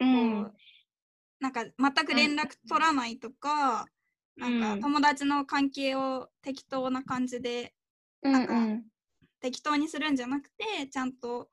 [0.00, 0.50] うん
[1.44, 3.84] なんか全く連絡取らないとか、うん
[4.36, 7.72] なんか友達の関係を適当な感じで
[8.22, 8.84] うんなんかうん
[9.40, 11.48] 適当にするんじゃなくてちゃんと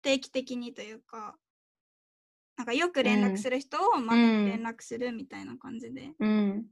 [0.00, 1.34] 定期的にというか
[2.56, 6.64] なんかよく連絡する人をまめに連絡するみたいな感じで、うん。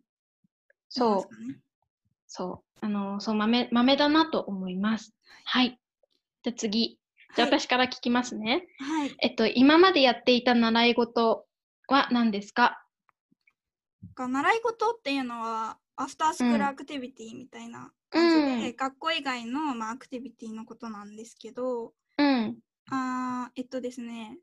[0.88, 1.58] そう、う、ね、
[2.26, 2.78] そう。
[2.80, 5.12] あの、そう、豆、豆だなと思います。
[5.44, 5.78] はい。
[6.42, 6.98] じゃあ次。
[7.36, 8.66] じゃあはい私から聞きますね。
[8.78, 11.44] はいえっと、今までやっていた習い事
[11.88, 12.81] は何ですか？
[14.14, 22.57] が習い事っていうのはアフタースクールアクティビティみたいな感じで、うん学校以外の、まあ、アクティビティのことなんですけどうん。
[22.90, 24.38] あーえっとですね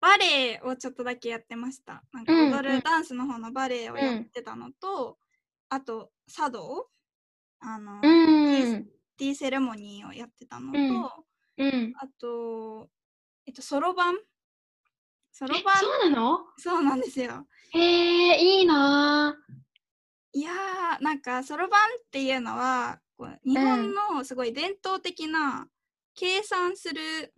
[0.00, 5.16] バレエをちょっとだけやってましたなんかうん踊る、うんダンスの方のバレエをやってたのと、
[5.68, 6.88] あと茶道
[7.60, 8.00] あの、うん。
[9.16, 10.78] ティーセレモニーをやってたのと、
[11.58, 11.92] うんうん。
[11.96, 12.88] あと
[13.46, 14.16] えっとそろばん
[15.46, 16.38] そろえ、ばんそうなの？
[16.56, 19.36] そうなんですよへえ、いいな
[20.32, 25.66] いやーなんかそろばんっていうのはこう日本のすごい伝統的な
[26.14, 27.34] 計算する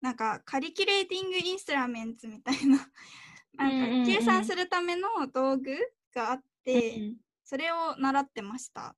[0.00, 2.78] なんかカリキュレーティングインストラメンツみたいな
[3.58, 5.76] うんうんうんなんか計算するための道具
[6.14, 6.40] があっぁ。
[6.64, 8.94] て、うんそれを習ってました。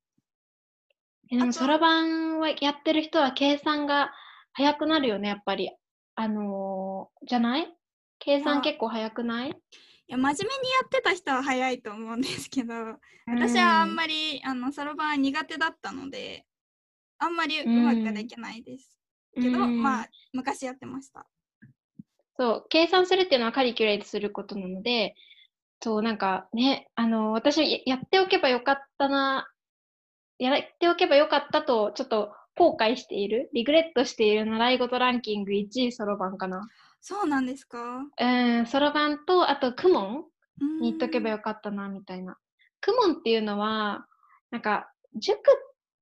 [1.31, 4.13] えでも、そろばんはやってる人は計算が
[4.51, 5.71] 早くなるよね、やっぱり。
[6.13, 7.75] あのーじゃない？
[8.23, 9.49] 計算結構早くない？
[9.49, 9.53] い
[10.07, 10.37] や真面目にや
[10.85, 12.73] ってた人は早いと思うんですけど
[13.27, 16.45] 私はあんまりあのそろばん苦手だったので
[17.19, 18.99] あんまりうまくできないです、
[19.37, 21.25] りけど、まあ昔やってました。
[22.37, 25.15] そう、計算するっていうのはカリキュレートすることなので、
[25.81, 29.47] そう、なんかね、あの、私ややっておけばよかったな、
[30.39, 36.67] やっておけばよかったと、ちょっと後悔している、リグレットしている習い事ランキング1位そろばんかな。
[37.05, 38.05] そうなんですか？
[38.17, 38.25] う
[38.61, 40.23] ん、そろばんと、あと、クモン
[40.79, 42.37] に行っとけばよよかったな、みたいな。
[42.79, 44.05] クモンっていうのは、
[44.51, 44.89] なんか、
[45.19, 45.41] 塾っ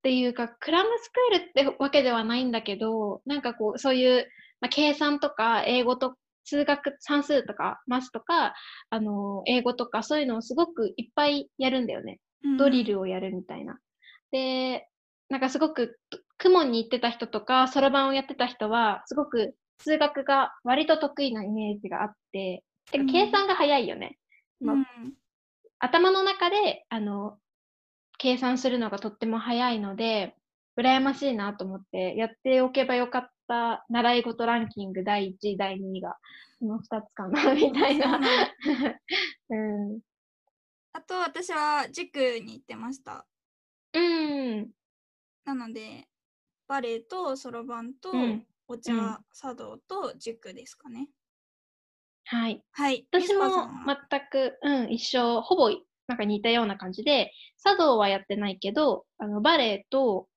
[0.04, 4.28] ていうか、クラムスクールってわけではないんだけど、なんかこう、そういう、
[4.60, 8.54] まあ、計算とか、英語と、数学、算数とか、マスとか、
[8.92, 12.20] あの、英語とか、そういうのをすごくいっぱいやるんだよね。
[12.60, 13.80] ドリルをやるみたいな。
[14.32, 14.88] で、
[15.30, 16.00] なんかすごく、
[16.38, 24.17] クモンに行ってた人とか、そろばんをやってた人は、すごく数学が割と得意なイメージがあって、てかうん計算が早いよね。
[24.60, 24.86] まあうん
[25.84, 27.39] 頭の中で、あの、
[28.20, 30.36] 計算するのがとっても早いので、
[30.78, 36.17] 羨ましいなと思って、やっておけばよかった習い事ランキング第1位、第2位が、
[36.60, 38.20] この2つかな、みたいな。
[39.50, 40.02] うん。
[40.94, 43.26] あと私は塾に行ってました。
[43.94, 44.72] うん。
[45.46, 46.08] なので
[46.67, 51.10] バレエとそろばんとうんお茶、うん茶道と塾ですかね。
[52.26, 52.64] はい。
[52.72, 53.06] はい。
[53.12, 55.70] 私も全く、うん、一緒、ほぼ
[56.08, 57.32] なんか似たような感じで、
[57.62, 60.28] 茶道はやってないけど、あの、バレエと、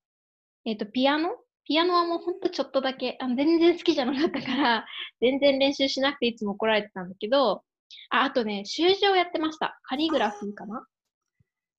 [0.64, 1.30] えっ、と、ピアノ？
[1.66, 4.86] ピアノはもうほんとちょっとだけ、あの全然好きじゃなかったから、
[5.20, 7.62] 全然練習しなくていつも怒られてたんだけど、
[8.10, 9.78] あ、あとね、習字をやってました。
[9.84, 10.84] カリグラフィーかな？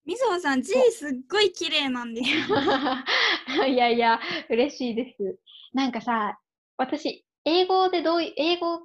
[0.06, 3.65] みずほさん字すっごい綺麗なんですよ。
[3.68, 5.39] いやいや、嬉しいです。
[5.74, 6.39] なんかさ、
[6.78, 8.82] 私、英語でどうい英語、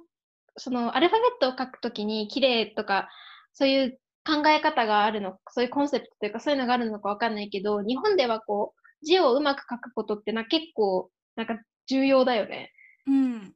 [0.57, 3.09] そのアルファベットを書くときに綺麗とか、
[3.53, 12.71] そういう考え方があるの、そういうコンセプトというかそういうのがあるのかわかんないけど、日本ではこう、字をうまく書くことってな結構、なんか重要だよね。
[13.07, 13.53] うん。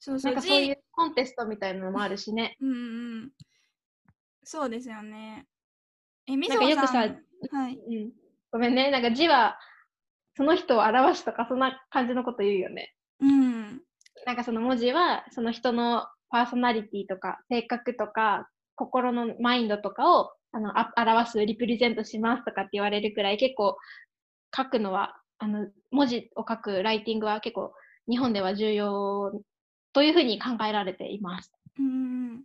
[0.00, 2.56] そうそなうん字かそういうコンテストみたいなのもあるしね。
[2.60, 2.74] うんう
[3.26, 3.30] ん。
[4.44, 5.46] そうですよね。
[6.26, 6.98] え、みずなんかよくさ。
[6.98, 7.76] はい。
[7.76, 8.12] うん。
[8.50, 8.90] ごめんね。
[8.90, 9.58] なんか字は、
[10.36, 12.94] その人を表すとか、そんな感じのこと言うよね。
[13.22, 13.80] うん。
[14.26, 23.76] なんかその文字は、その人のパーソナリティとか、性格とか、心のマインドとかをあのあ表す、リプレゼントしますとかって言われるくらい、結構
[24.54, 27.72] 書くのは、あの、文字を書くライティングは結構
[28.08, 29.32] 日本では重要
[29.92, 31.52] というふうに考えられています。
[31.78, 32.42] うん。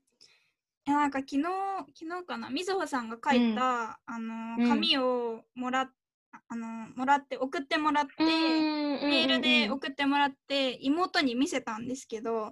[0.88, 5.90] いやなんか昨日昨日かなみずほさんが書いた、あのうん紙をもらっ
[6.50, 12.52] あのもらって送ってもらって、メメールで送ってもらって妹に見せたんですけど、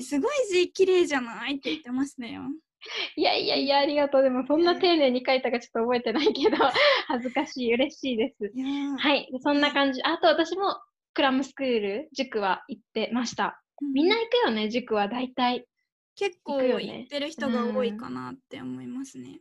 [0.00, 2.42] すごい字綺麗じゃないって言ってましたよ。
[3.16, 4.22] いやいやいや、ありがとう。
[4.22, 6.56] でも、そんな丁寧に書いたかちょっと覚えてないけど、
[7.06, 7.72] 恥ずかしい。
[7.72, 8.52] 嬉しいです。
[8.98, 9.28] はい。
[9.40, 10.02] そんな感じ。
[10.02, 10.80] あと、私も
[11.14, 13.62] クラムスクール、塾は行ってました。
[13.94, 15.66] みんな行くよね、塾は大体。
[16.16, 19.40] 結構行ってる人が多いかなって思いますね。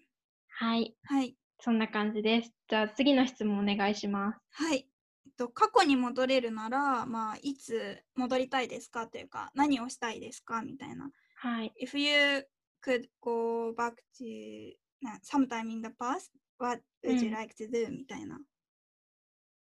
[0.50, 0.96] はい。
[1.04, 1.36] はい。
[1.64, 2.52] そんな感じです。
[2.68, 4.40] じゃあ、次の質問お願いします。
[4.64, 4.88] はい。
[5.26, 9.08] えっと、過去に戻れるなら、まあ、いつ戻りたいですか？
[9.08, 10.62] というか、何をしたいですか？
[10.64, 11.10] みたいな。
[11.36, 11.74] はい。
[11.82, 12.46] If you
[12.84, 17.70] could go back to な sometime in the past, what would you うん like to
[17.70, 17.92] do?
[17.92, 18.40] みたいな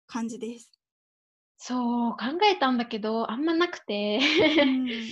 [0.07, 0.71] 感じです。
[1.57, 2.17] そう、考
[2.51, 4.19] えたんだけど、あんまなくて。
[4.61, 5.07] うんうん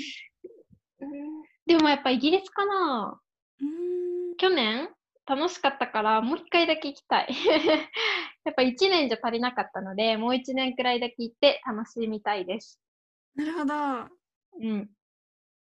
[1.66, 3.20] でもやっぱイギリスかな
[3.60, 4.88] うん去年？
[5.28, 7.28] 楽しかったから、もう一回だけ行きたい。
[8.46, 12.80] やっぱ一年じゃ足りなかったので、もう一年くらいだけ行って楽しみたいです。
[13.34, 13.74] なるほど。
[14.62, 14.90] うん。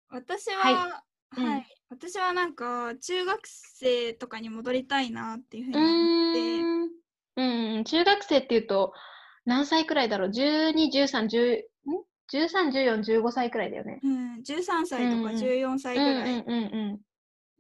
[0.09, 1.05] 私はいは、
[1.37, 1.67] うんはい。
[1.91, 6.91] 私はなんか、中学生とかに戻りたいなっていうふううに思って。
[7.37, 8.93] うん、中学生っていうと、
[9.45, 14.01] 何歳くらいだろう ?12、13、10、ん ?13、14、15歳くらいだよね。
[14.03, 16.57] うん、13歳とかうんうん14歳うんぐらいうんう
[16.95, 17.01] ん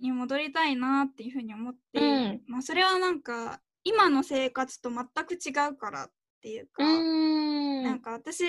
[0.00, 6.10] に戻りたいなっていうふうに思って、うんまあそれはなんか今の生活と全く違うからっ
[6.42, 7.82] ていうか、う。
[7.82, 8.44] なんか私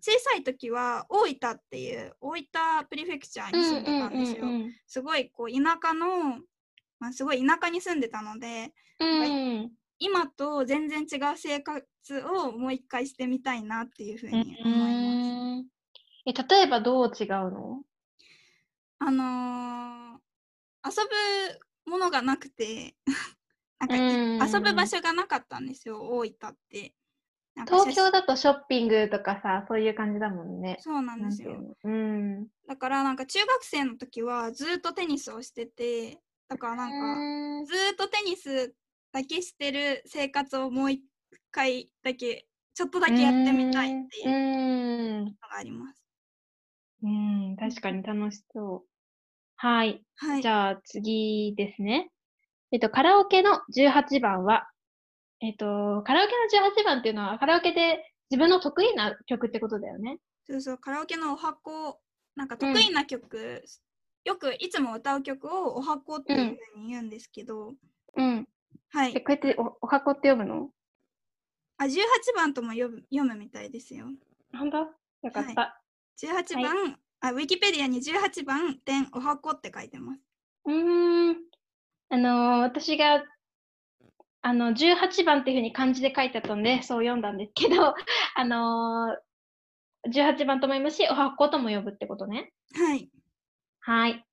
[0.00, 2.42] 小さい時は大分っていう大分
[2.88, 4.44] プリフェクチャーに住んでたんですよ。
[4.86, 6.38] すごいこう田舎の、
[7.00, 9.72] まあ、すごい田舎に住んでたのでうんうん。
[9.98, 11.82] 今と全然違う生活
[12.30, 14.90] をもう一回してみたいなっていうふううんに思います。
[14.90, 15.66] うん
[16.28, 17.82] え、例えばどう違うの？
[18.98, 20.05] あのー遊
[20.90, 22.96] ぶものがなくて
[23.78, 23.96] なんか
[24.46, 26.94] 遊ぶ場所がなかったんですよ大分って。
[27.66, 30.78] 東京だとショッピングとかさ、そういう感じだもんね。
[30.80, 31.76] そうなんですよ。
[31.84, 32.46] うん。
[32.68, 38.74] だからなんか中学生の時はずっとテニスをしててだからなんかずーっとテニス
[39.12, 41.04] だけしてる生活をもう一
[41.50, 45.24] 回だけちょっとだけやってみたいっていううのん。
[45.24, 46.02] があります。
[47.02, 48.95] うん、確かに楽しそう。
[49.56, 50.02] はい。
[50.16, 50.42] はい。
[50.42, 52.10] じゃあ次ですね。
[52.72, 54.68] えっと、カラオケの18番は、
[55.40, 60.18] えっと、カラオケの18番っていうのは、カラオケで自分の得意な曲ってことだよね。
[60.44, 62.00] そうそうカラオケのお箱
[62.34, 63.64] なんか得意な曲、
[64.24, 67.74] よくいつも歌う曲をお箱っていうふうに言うんですけど、
[68.16, 68.48] うん。
[68.90, 70.70] はいえ、こうやっておお箱って読むの？
[71.78, 71.98] あ18
[72.34, 74.06] 番とも読む読むみたいですよ。
[74.52, 74.78] 本当？
[74.78, 75.82] よかった。
[76.18, 80.20] 18番、あウィキペディアに18番点お箱って書いてます。
[80.66, 81.36] うーん。
[82.08, 83.24] あのー私が、
[84.42, 87.94] あの、18番っていうふうに漢字で書いてあったので、そう読んだんですけど、
[88.34, 92.52] あのー、18番とも読むし、お箱とも呼ぶってことね。
[92.74, 93.10] はい。
[93.80, 94.24] はい。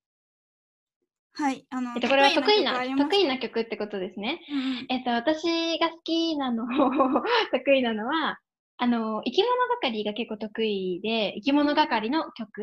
[1.32, 1.66] はい。
[1.70, 4.40] あの、えっと、これは得意な、得意な曲ってことですね。
[4.48, 6.64] うんうんえっと、私が好きなの、
[7.50, 8.38] 得意なのは、
[8.76, 12.62] あの、生き物係が結構得意で、生き物係の曲。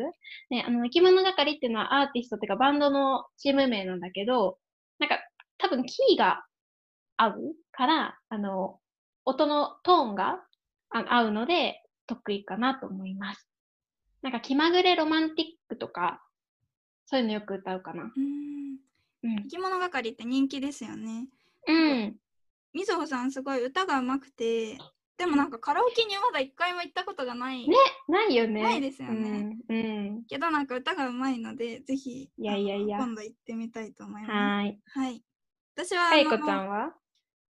[0.50, 4.58] ね、あの、生き物係っていうのはアーティストっていうかバンドのチーム名なんだけど、
[4.98, 5.18] なんか、
[5.58, 6.44] 多分キーが
[7.16, 7.34] 合う
[7.70, 8.78] から、あの、
[9.24, 10.40] 音のトーンが
[10.90, 13.48] あ合うので、得意かなと思います。
[14.20, 16.22] なんか、気まぐれロマンティックとか、
[17.06, 18.04] そういうのよく歌うかな。
[18.04, 18.78] うん
[19.22, 19.48] うん生。
[19.48, 21.26] き物係って人気ですよね。
[21.66, 22.16] うん。
[22.74, 24.78] みずほさんすごい歌が上手くて、
[25.22, 27.68] でもなんかカラオケにはまだ一回も行ったことがない。
[27.68, 27.76] ね
[28.08, 28.60] ないよね。
[28.60, 29.76] ないですよねうん。
[29.76, 29.80] う
[30.18, 30.24] ん。
[30.24, 34.32] けどなんか歌が上手いので、ぜひ、いやいやいや今度行ってみたいと思います。
[34.32, 34.80] はーい。
[34.84, 35.22] はい。
[35.76, 36.92] 私は、かいこちゃんは？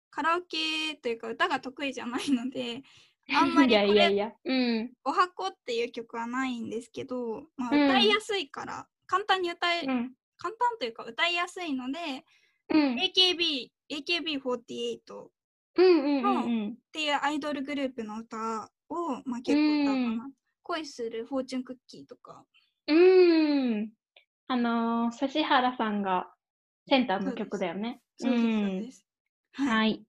[0.10, 2.82] カラオケというか歌が得意じゃないので
[3.34, 4.34] あんまりいやこれいやいや。
[4.44, 4.94] うん。
[5.06, 10.14] 「おはこ」っていう曲はないんですけど、まあ、うん歌いやすいから、簡単に歌え、うん。
[10.36, 12.26] 簡単というか歌いやすいので
[12.68, 12.96] うん。
[12.96, 15.30] AKB AKB48
[15.82, 16.78] っうんうんうんうん。
[16.92, 20.30] ていうアイドルグループの歌を、まあ、結構歌うかな。
[20.64, 22.46] 恋するフォーチュンクッキーとか。
[22.88, 23.90] うーん。
[24.48, 26.32] あのー、指原さんが
[26.88, 28.02] センターの曲だよね。
[28.18, 28.32] そう。
[28.34, 28.94] はい。
[29.54, 30.04] はい。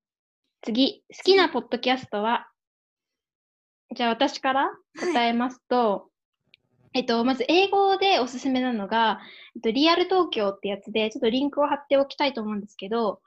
[0.63, 2.49] 次、好きなポッドキャストは？
[3.95, 6.09] じゃあ私から答えますと、
[6.95, 9.21] えっと、まず英語でおすすめなのが、
[9.57, 13.21] えっと、リアル東京ってやつで、ちょっとリンクを貼っておきたいと思うんですけど、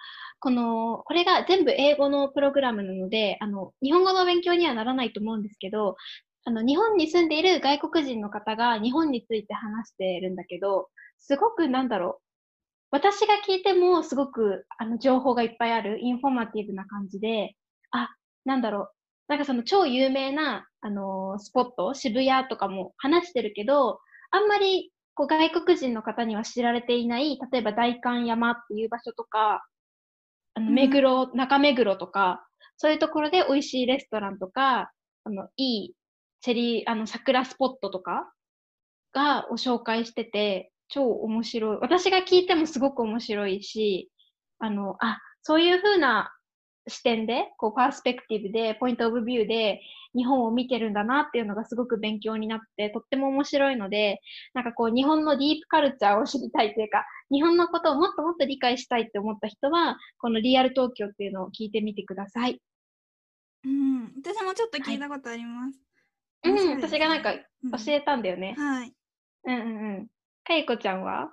[0.45, 5.97] この、これが全部英語のプログラムなので、あの、日本語の勉強にはならないと思うんですけど、
[6.43, 12.23] あの、日本に住んでいる外国人の方が日本について話してるんだけど、すごくなんだろう。
[12.91, 17.55] 私が聞いてもすごくあの情報がいっぱいある、インフォマティブな感じで、
[17.89, 18.09] あ、
[18.45, 18.89] なんだろう。
[19.29, 29.65] なんかその超有名な、あのースポット、渋谷とかも話してるけど、あんまりこう外国人の方には知られていない、例えば代官山っていう場所とか、
[30.55, 32.45] あのうん目黒、中目黒とか、
[32.77, 34.91] そういうところで美味しいレストランとか、
[35.23, 35.93] あの、いい
[36.41, 38.31] チェリー、あの、桜スポットとか
[39.13, 41.77] が、を紹介してて、超面白い。
[41.81, 44.11] 私が聞いてもすごく面白いし、
[44.59, 46.31] あの、あ、そういう風な
[46.87, 49.81] 視点で、こう、パースペクティブで、ポイントオブビューで、
[50.15, 54.21] 日本を見てるんだなっていうのがすごく勉強になって、とっても面白いので、
[54.53, 62.61] なんかこう、日本のディープカルチャーを知りたいというか、日本のことをもっともっと理解したいって思った人は、このリアル東京っていうのを聞いてみてください。
[63.63, 64.13] うん。
[64.23, 65.79] 私もちょっと聞いたことあります。
[66.43, 68.55] うん、面白いですね私がなんかうん教えたんだよね。
[68.57, 68.93] はい。
[69.45, 70.07] うんうんうん。
[70.43, 71.31] かいこちゃんは？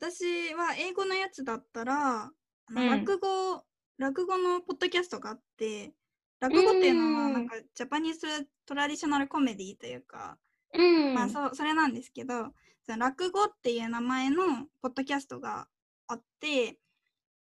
[0.00, 2.30] 私は英語のやつだったら、
[2.70, 3.64] うん落語、
[3.98, 5.92] 落語のポッドキャストがあって、
[6.40, 10.38] 落語っていうのはうんなんかジャパニーズトラディショナルコメディというか、
[10.72, 11.14] うん。
[11.14, 12.52] まあそうそれなんですけど、
[12.96, 15.68] 落語っていう名前のポッドキャストが
[16.06, 16.78] あって、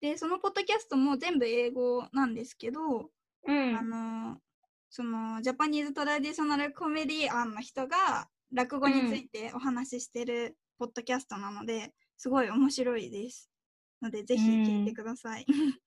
[0.02, 3.10] で、そのポッドキャストも全部英語なんですけど、
[3.48, 4.38] うんあの
[4.90, 13.50] そのジャパニーズトラディショナルコメディアンの人が落語についてお話ししてるポッドキャストなので、すごい面白いです。
[14.02, 15.46] のでぜひ聞いてください。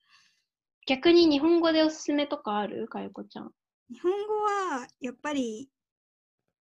[0.87, 2.89] 逆に日本語でおすすめとかある？
[2.89, 3.53] かよこちゃん。
[3.91, 5.71] 日本語はやっぱり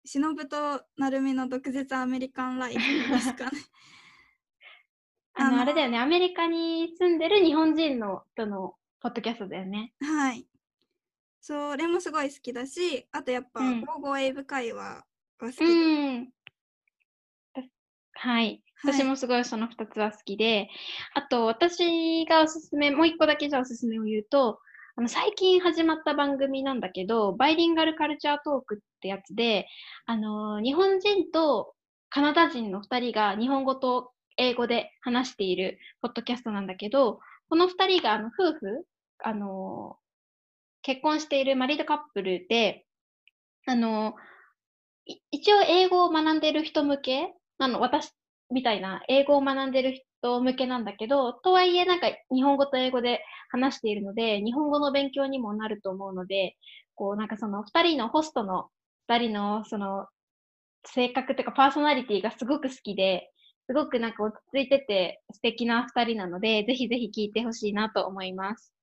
[0.03, 2.79] 忍と成美の毒舌アメリカンライフ
[3.13, 3.51] ですかね。
[5.35, 5.99] あの、あれだよね。
[5.99, 9.93] アメリカに住んでる日本人の人のポッドキャストだよね。
[10.01, 10.47] はい。
[11.39, 15.05] それもすごい好きだし、あとやっぱ、うんゴーゴー英語会話
[15.39, 15.67] が好きで、う
[16.19, 16.33] ん。
[17.53, 17.61] た
[18.13, 18.63] はい。
[18.83, 20.69] はい私もすごいその2つは好きで、
[21.13, 24.59] あと私がおすすめ、もう一個だけじゃあおすすめを言うと、
[24.95, 29.67] あの最近始まった番組なんだけど、バイリンガルカルチャートークってやつで、
[30.05, 31.73] あのー日本人と
[32.09, 37.19] カナダ人の2人が日本語と英語で話しているポッドキャストなんだけど、
[37.49, 38.85] この2人があの夫婦、
[39.23, 40.01] あのー
[40.83, 42.85] 結婚しているマリードカップルで、
[43.67, 47.33] あのー一応英語を学んでる人向け？
[47.59, 48.11] あの、私
[48.51, 56.55] みたいな英語を学んでる人人向けなんだけど、とはいえなんか日本語と英語で話しているので、日本語の勉強にもなると思うので、
[56.95, 58.69] こうなんかその二人のホストの
[59.07, 60.07] 二人のその
[60.86, 63.32] 性格というかパーソナリティがすごく好きで、
[63.67, 68.74] すごくなんか落ち着いてて素敵な二人なので、ぜひぜひ聞いてほしいなと思います。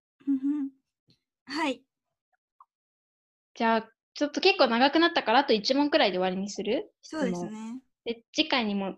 [1.47, 1.83] はい。
[3.55, 6.91] じゃあ、ちょっと結構長くなったから、あと1問くらいで終わりにする？
[7.03, 7.81] そうですね。
[8.05, 8.97] で、次回にも、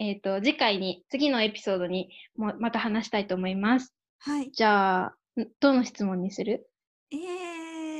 [0.00, 3.92] えっ、と、次回に、次のエピソードにもまた話したいと思います。
[4.20, 4.50] はい。
[4.52, 6.68] じゃあ、んどの質問にする？
[7.10, 7.16] え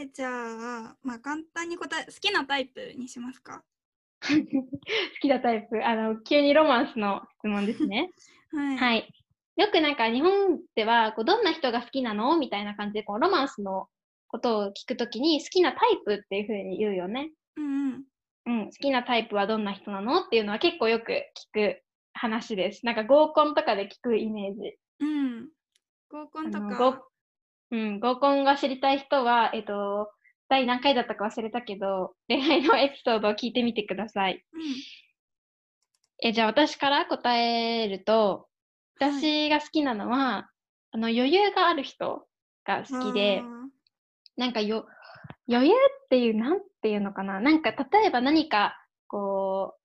[0.05, 3.64] ー、じゃあ、まあ簡単に答え、好きなタイプにしますか？
[4.22, 4.28] 好
[5.20, 5.84] きなタイプ。
[5.84, 8.11] あの、急にロマンスの質問ですね。
[8.53, 8.76] はい。
[8.76, 9.12] はい。
[9.57, 13.88] よくなんか日本では、こうどんな人が好きなのみたいな感じで、こうロマンスの
[14.28, 17.32] ことを聞くときに、好きなタイプっていうふうに言うよね。
[17.57, 18.05] うんうん。
[18.46, 21.14] うん、好きなタイプはどんな人なのっていうのは結構よく聞
[21.53, 21.82] く
[22.12, 22.84] 話です。
[22.84, 24.76] なんか合コンとかで聞くイメージ。
[25.00, 25.48] うん。
[26.11, 26.96] 合コンとかご。
[27.70, 30.11] うん、合コンが知りたい人は、えっと、
[30.48, 34.42] 第何回だったか忘れたけど、恋愛のエピソードを聞いてみてください。
[34.52, 34.61] うん。
[36.22, 38.48] え、じゃあ私から答えると、はい
[39.00, 40.50] 私が好きなのは、
[40.90, 42.26] あの余裕がある人
[42.64, 43.68] が好きで、あ
[44.36, 44.86] なんかよ、
[45.48, 47.40] 余裕っていう、なんていうのかな。
[47.40, 48.74] なんか例えば何か、
[49.06, 49.80] こう、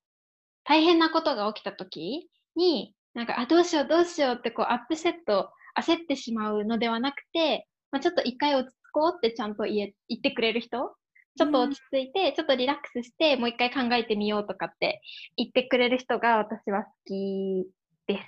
[0.65, 10.95] 大変なことが起きた時に、なんか、あ、どうしようどうしようってこうアップセット、焦ってしまうのではなくて、まあ、ちょっと一回落ち着こうってちゃんと言え言ってくれる人
[11.37, 15.01] ちょっと落ち着いて、ちょっとリラックスして、もう一回考えてみようとかって
[15.35, 17.67] 言ってくれる人が私は好き
[18.07, 18.27] です。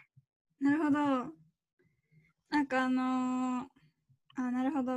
[0.59, 0.97] なるほど。
[2.49, 3.65] なんかあのー、
[4.38, 4.93] あ、なるほど。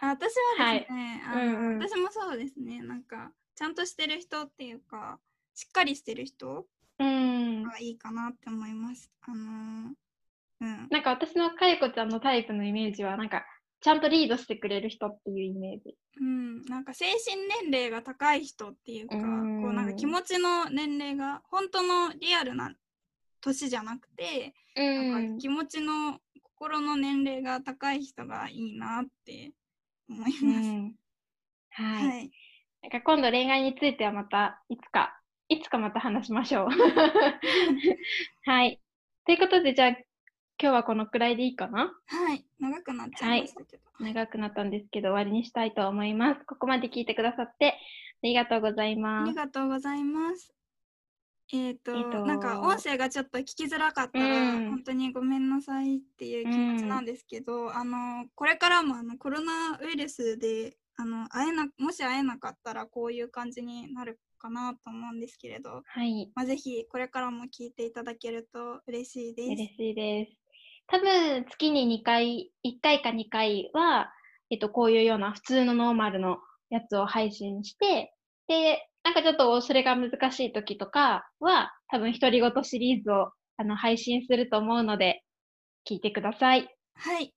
[0.00, 5.18] あ私はですね、あのうんうん私もそうですね、なんか、ちゃんとしてる人っていうか、
[5.54, 6.66] しっかりしてる人
[6.98, 7.62] うん。
[7.64, 9.10] がいいかなって思います。
[9.22, 9.94] あのー、
[10.60, 10.88] うん。
[10.90, 13.44] なんか私のかゆこちゃんのタイプのイメージは、なんか、
[13.80, 15.96] ちゃんとリードしてくれる人っていうイメージ。
[16.20, 22.72] うん、なんか精神年齢が高い人っていうか、うんこうなんか気持ちの年齢が本当のリアルな
[23.40, 29.52] 年じゃなくて、うなんか気持ちの心の年齢が高い人がいいなって
[30.10, 30.76] 思います。
[30.76, 30.94] うん。
[31.70, 32.14] はい。
[32.14, 32.30] はい。
[32.82, 36.68] なんか今度恋愛についてはまた、いつか、いつかまた話しましょう。
[38.44, 38.80] はい。
[39.26, 39.98] ということで、じゃあ、今
[40.58, 41.92] 日はこのくらいでいいかな？
[42.06, 42.44] はい。
[42.58, 43.82] 長くなっちゃいましたけど。
[44.00, 46.44] 長くなったんですけど、終わりにしたいと思います。
[46.44, 47.76] ここまで聞いてくださって、あ
[48.22, 49.34] りがとうございあります。
[49.34, 50.54] がとうございます。
[51.52, 66.30] えっ、と,、えーとなんか音声がちょっと聞きづらかったら、うん本当にごめんなさいっていう気持ちなんですけど、あのこれからもあのコロナウイルスであの会えなもし会えなかったらこういう感じになるかなと思うんですけれど、はい。
[66.34, 69.48] まあ、ぜひこれからも聞いていただけると嬉しいです。
[69.50, 70.36] 嬉しいです。
[70.86, 74.12] 多分、月に2回、1回か2回は、
[74.50, 76.38] えっと、こういうような普通のノーマルの
[76.70, 78.14] やつを配信して、
[78.48, 85.22] で、なんかちょっとそれが難しい時とかは、多分、独り言シリーズをあの配信すると思うので、
[85.88, 86.68] 聞いてください。
[86.94, 87.32] はい。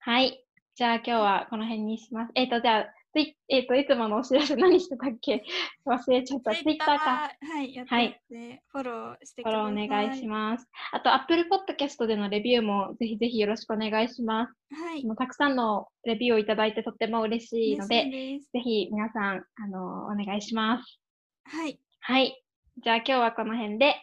[0.00, 0.44] はい。
[0.76, 2.32] じゃあ今日はこの辺にします。
[2.34, 5.44] えっ、と、じゃあ、ツイえっ、と、いつものお知らせ何してたっけ？
[5.86, 6.52] 忘れちゃった。
[6.52, 7.30] ツイッターか。
[7.40, 9.72] はい、やってはいて、フォローしてくフォださい。
[9.72, 10.68] ローお願いします。
[10.90, 14.54] あと、Apple Podcast でのレビューもぜひぜひよろしくお願いします。
[14.74, 14.82] す。
[14.82, 15.06] はい。
[15.06, 18.50] もうたくさんのレビューをいただいてとっても嬉しいので、です。
[18.50, 21.00] ぜひ皆さん、あの、お願いします。
[21.44, 21.78] はい。
[22.00, 22.42] はい。
[22.78, 23.94] じゃあ今日はこの辺で、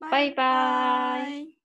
[0.00, 1.44] バイバーイイ。
[1.46, 1.57] ボ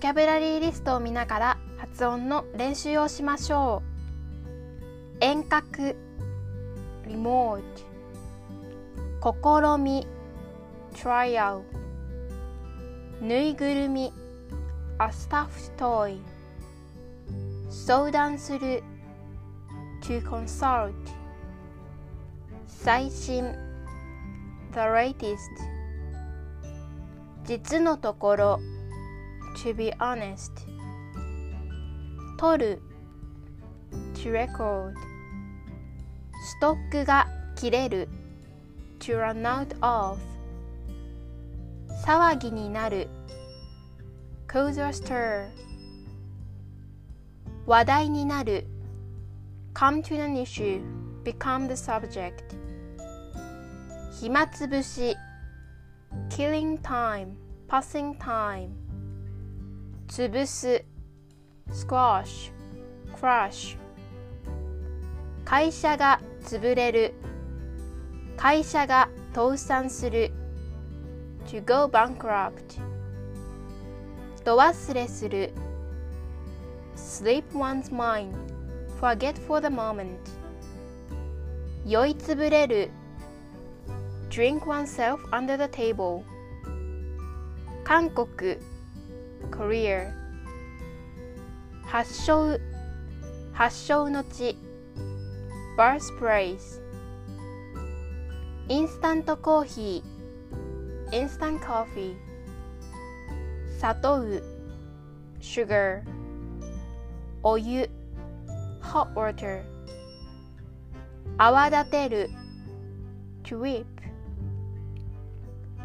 [0.00, 3.82] キャブラリーリストを見ながら発音の練習をしましょ
[5.20, 5.22] う。
[5.22, 5.94] 遠隔。
[7.06, 7.60] remote
[9.20, 10.06] 試み。
[10.94, 11.60] trial
[13.20, 14.10] ぬいぐるみ。
[14.98, 16.18] a stuffed toy
[17.68, 18.82] 相談する。
[20.02, 20.94] to consult
[22.66, 23.44] 最新。
[24.72, 25.36] The latest
[27.44, 28.60] 実のところ。
[29.63, 30.51] to be honest
[32.37, 32.81] 取る
[34.13, 34.93] to record
[36.47, 38.09] ストックが切れる
[38.99, 40.19] to run out of
[42.05, 43.07] 騒ぎになる
[44.47, 45.47] cause a stir
[47.65, 48.67] 話題になる
[49.73, 50.81] come to an issue
[51.23, 52.43] become the subject
[54.19, 55.15] 暇つぶし
[56.29, 57.35] killing time
[57.67, 58.69] passing time
[60.10, 60.84] 潰す
[61.68, 62.50] squash
[63.14, 63.76] crush
[65.44, 67.14] 会社が潰れる
[68.36, 70.32] 会社が倒産する
[71.46, 72.80] to go bankrupt
[74.44, 75.52] ど忘れする
[76.96, 78.34] sleep one's mind
[79.00, 80.18] forget for the moment
[81.86, 82.90] 酔いつぶれる
[84.28, 86.24] drink oneself under the table
[87.84, 88.58] 韓国
[89.50, 90.12] Korea
[91.84, 92.58] 発祥
[93.52, 94.56] 発祥の地
[95.76, 96.80] birthplace
[98.68, 102.14] インスタントコーヒー instant coffee
[103.78, 104.24] 砂糖
[105.40, 106.02] sugar
[107.42, 107.88] お湯
[108.80, 109.62] hot water
[111.38, 112.30] 泡立てる
[113.42, 113.86] to whip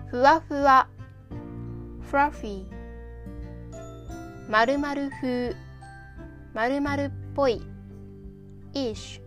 [0.08, 0.88] ふわふわ
[2.12, 2.74] fluffy
[4.48, 5.56] まるまる風
[6.54, 7.62] まるまるっぽい
[8.74, 9.20] ish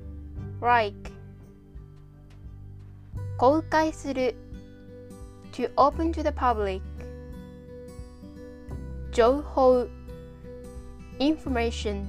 [0.60, 1.10] like
[3.36, 4.34] 公開する
[5.52, 6.80] to open to the public
[9.12, 9.88] 情報
[11.18, 12.04] information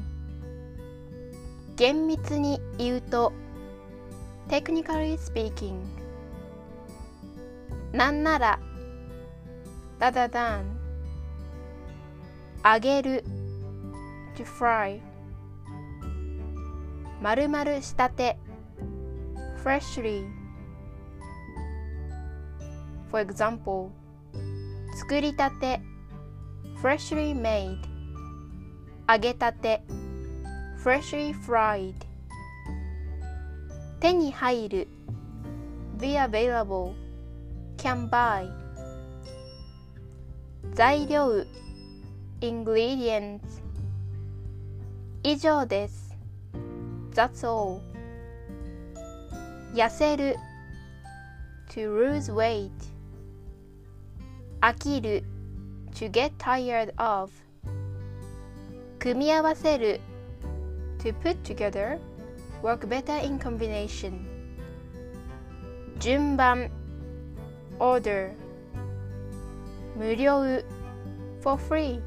[1.75, 3.33] 厳密に言うと
[4.49, 5.79] technically speaking
[7.91, 8.59] なんなら
[9.99, 10.78] rather than
[12.61, 13.23] あげる
[14.35, 14.99] to fry
[17.21, 18.37] 丸々したて
[19.63, 20.25] freshly
[23.09, 23.89] For example
[24.97, 25.79] 作りたて
[26.81, 27.77] freshly made
[29.07, 29.81] 揚げたて
[30.83, 31.95] freshly fried
[34.01, 34.87] 手に入る
[35.97, 36.93] be available
[37.77, 38.49] can buy
[40.73, 41.45] 材料
[42.40, 43.40] ingredients
[45.22, 46.16] 以上です
[47.14, 47.80] That's all
[49.74, 50.36] 痩せる
[51.70, 52.70] to lose weight
[54.60, 55.24] 飽きる
[55.94, 57.30] to get tired of
[58.98, 60.00] 組み合わせる
[60.98, 61.98] to put together
[62.62, 64.12] work better in combination
[65.98, 66.70] 順番
[67.78, 68.30] order
[69.96, 70.62] 無料
[71.40, 72.00] for free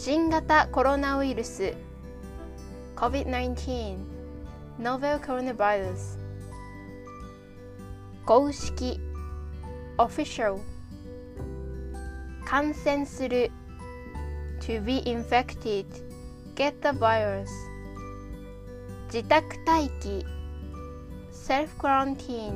[0.00, 1.74] 新型コロナウイルス
[2.94, 3.98] COVID-19
[4.78, 6.20] Novel Coronavirus
[8.24, 9.00] 公式
[9.96, 10.60] Official
[12.46, 13.50] 感染する
[14.60, 15.84] To be infected
[16.54, 17.48] Get the virus
[19.12, 20.24] 自宅待機
[21.32, 22.54] Self quarantine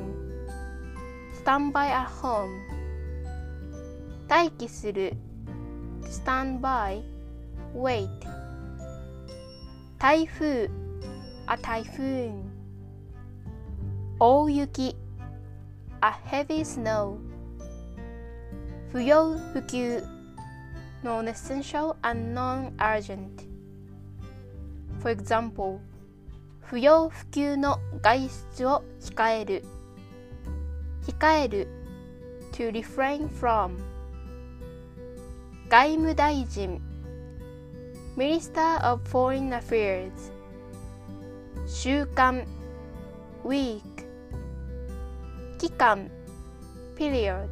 [1.43, 2.47] Stand by at home
[4.29, 5.11] 待機する
[6.03, 7.12] Stand by
[7.73, 8.07] Wait
[9.97, 10.69] 台風
[11.47, 12.43] A typhoon
[14.19, 14.95] 大雪
[16.01, 17.17] A heavy snow
[18.91, 19.99] 不要不急
[21.03, 23.47] Non-essential and non-urgent
[25.01, 25.79] For example
[26.61, 29.63] 不要不急の外出を控える
[31.07, 31.67] 控える
[32.51, 33.71] to refrain from
[35.69, 36.79] 外務大臣
[38.15, 40.11] Minister of Foreign Affairs
[41.65, 42.45] 週間
[43.43, 43.81] week
[45.57, 46.11] 期間
[46.95, 47.49] period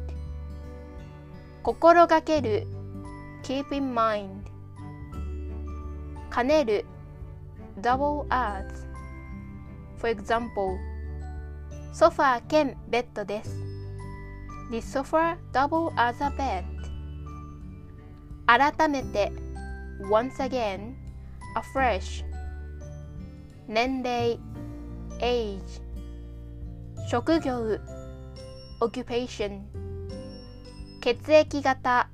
[1.64, 2.68] 心がける
[3.42, 4.28] keep in mind
[6.32, 6.84] 兼ねる
[7.80, 8.86] double as
[9.98, 10.78] for example
[11.92, 13.56] ソファー兼ベッドです
[14.70, 16.62] This sofa double as a bed
[18.46, 19.41] 改めて
[20.09, 20.95] once again
[21.55, 22.23] afresh
[23.67, 24.39] 年齢
[25.19, 25.81] age
[27.09, 27.79] 職業
[28.79, 29.61] occupation
[31.01, 32.07] 血液型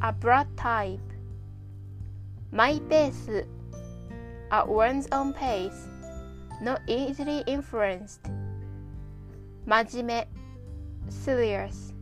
[0.00, 0.98] a blood type
[2.50, 3.46] マイペース
[4.50, 5.88] at one's own pace
[6.60, 8.20] not easily influenced
[9.66, 10.28] 真面目
[11.10, 11.92] serious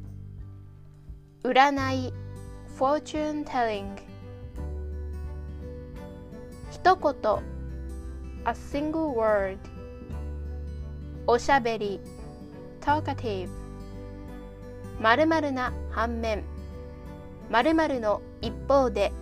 [1.43, 2.13] 占い
[2.77, 4.04] fortune telling
[6.76, 7.14] 一言
[8.44, 9.58] a single word
[11.26, 12.02] おしゃべり
[12.82, 13.50] talkative
[15.00, 16.44] 〇〇な反面
[17.50, 19.14] 〇〇の一方で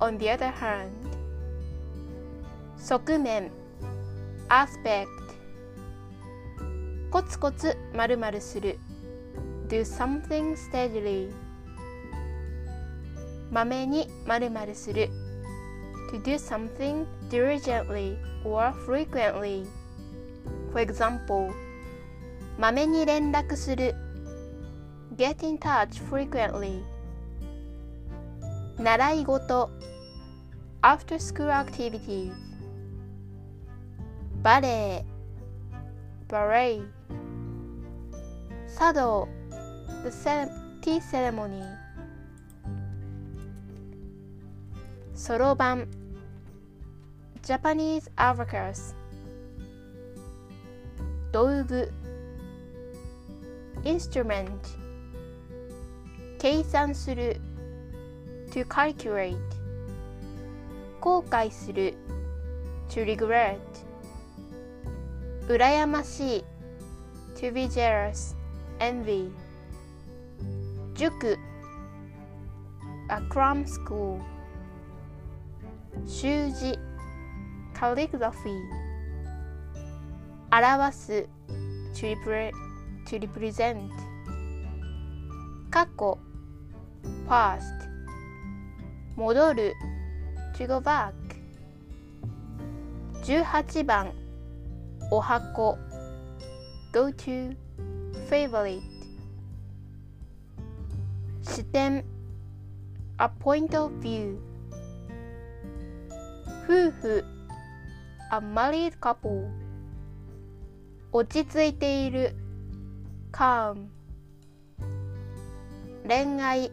[0.00, 0.88] on the other hand
[2.76, 3.52] 側面
[4.48, 5.06] aspect
[7.12, 8.80] コツコツ〇〇する
[9.68, 11.30] do something steadily
[13.52, 15.08] まめに〇〇する
[16.08, 19.66] to do something diligently or frequently
[20.72, 21.52] for example
[22.58, 23.94] まめに連絡する
[25.16, 26.82] get in touch frequently
[28.78, 29.70] 習い事
[30.82, 32.32] after school activities
[34.42, 35.04] バレエ
[36.28, 36.80] ballet
[38.78, 39.28] 茶道
[40.04, 40.10] the
[40.80, 41.62] tea ceremony
[45.14, 45.97] そろばん
[47.48, 48.94] Japanese abacus
[51.32, 51.90] 道具
[53.84, 54.50] instrument
[56.38, 57.40] 計算する
[58.50, 59.38] to calculate
[61.00, 61.94] 後悔する
[62.90, 63.56] to regret
[65.48, 66.44] 羨ましい
[67.34, 68.36] to be jealous
[68.78, 69.30] envy
[70.94, 71.38] 塾
[73.08, 74.20] a cram school
[76.06, 76.78] 習字
[77.78, 78.58] calligraphy
[80.50, 81.28] 表す
[81.94, 82.50] to, repre
[83.06, 83.88] to represent
[85.70, 86.18] 過去
[87.28, 87.62] past
[89.16, 89.74] 戻る
[90.56, 91.12] to go back
[93.22, 94.12] 18番
[95.12, 95.78] お箱
[96.92, 97.56] go to
[98.28, 98.82] favorite
[101.42, 102.04] 視点
[103.18, 104.36] a point of view
[106.66, 107.37] 夫婦
[108.30, 109.48] a married couple
[111.12, 112.34] 落ち着いている
[113.32, 113.86] calm
[116.06, 116.70] 恋愛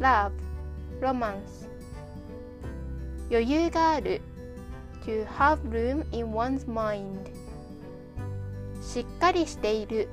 [0.00, 0.32] love
[1.00, 1.68] romance
[3.30, 4.22] 余裕がある
[5.04, 7.18] to have room in one's mind
[8.82, 10.08] しっかりしている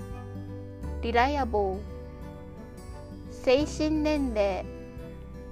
[1.01, 1.77] reliable
[3.31, 4.65] 精神年齢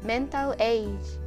[0.04, 1.21] mental age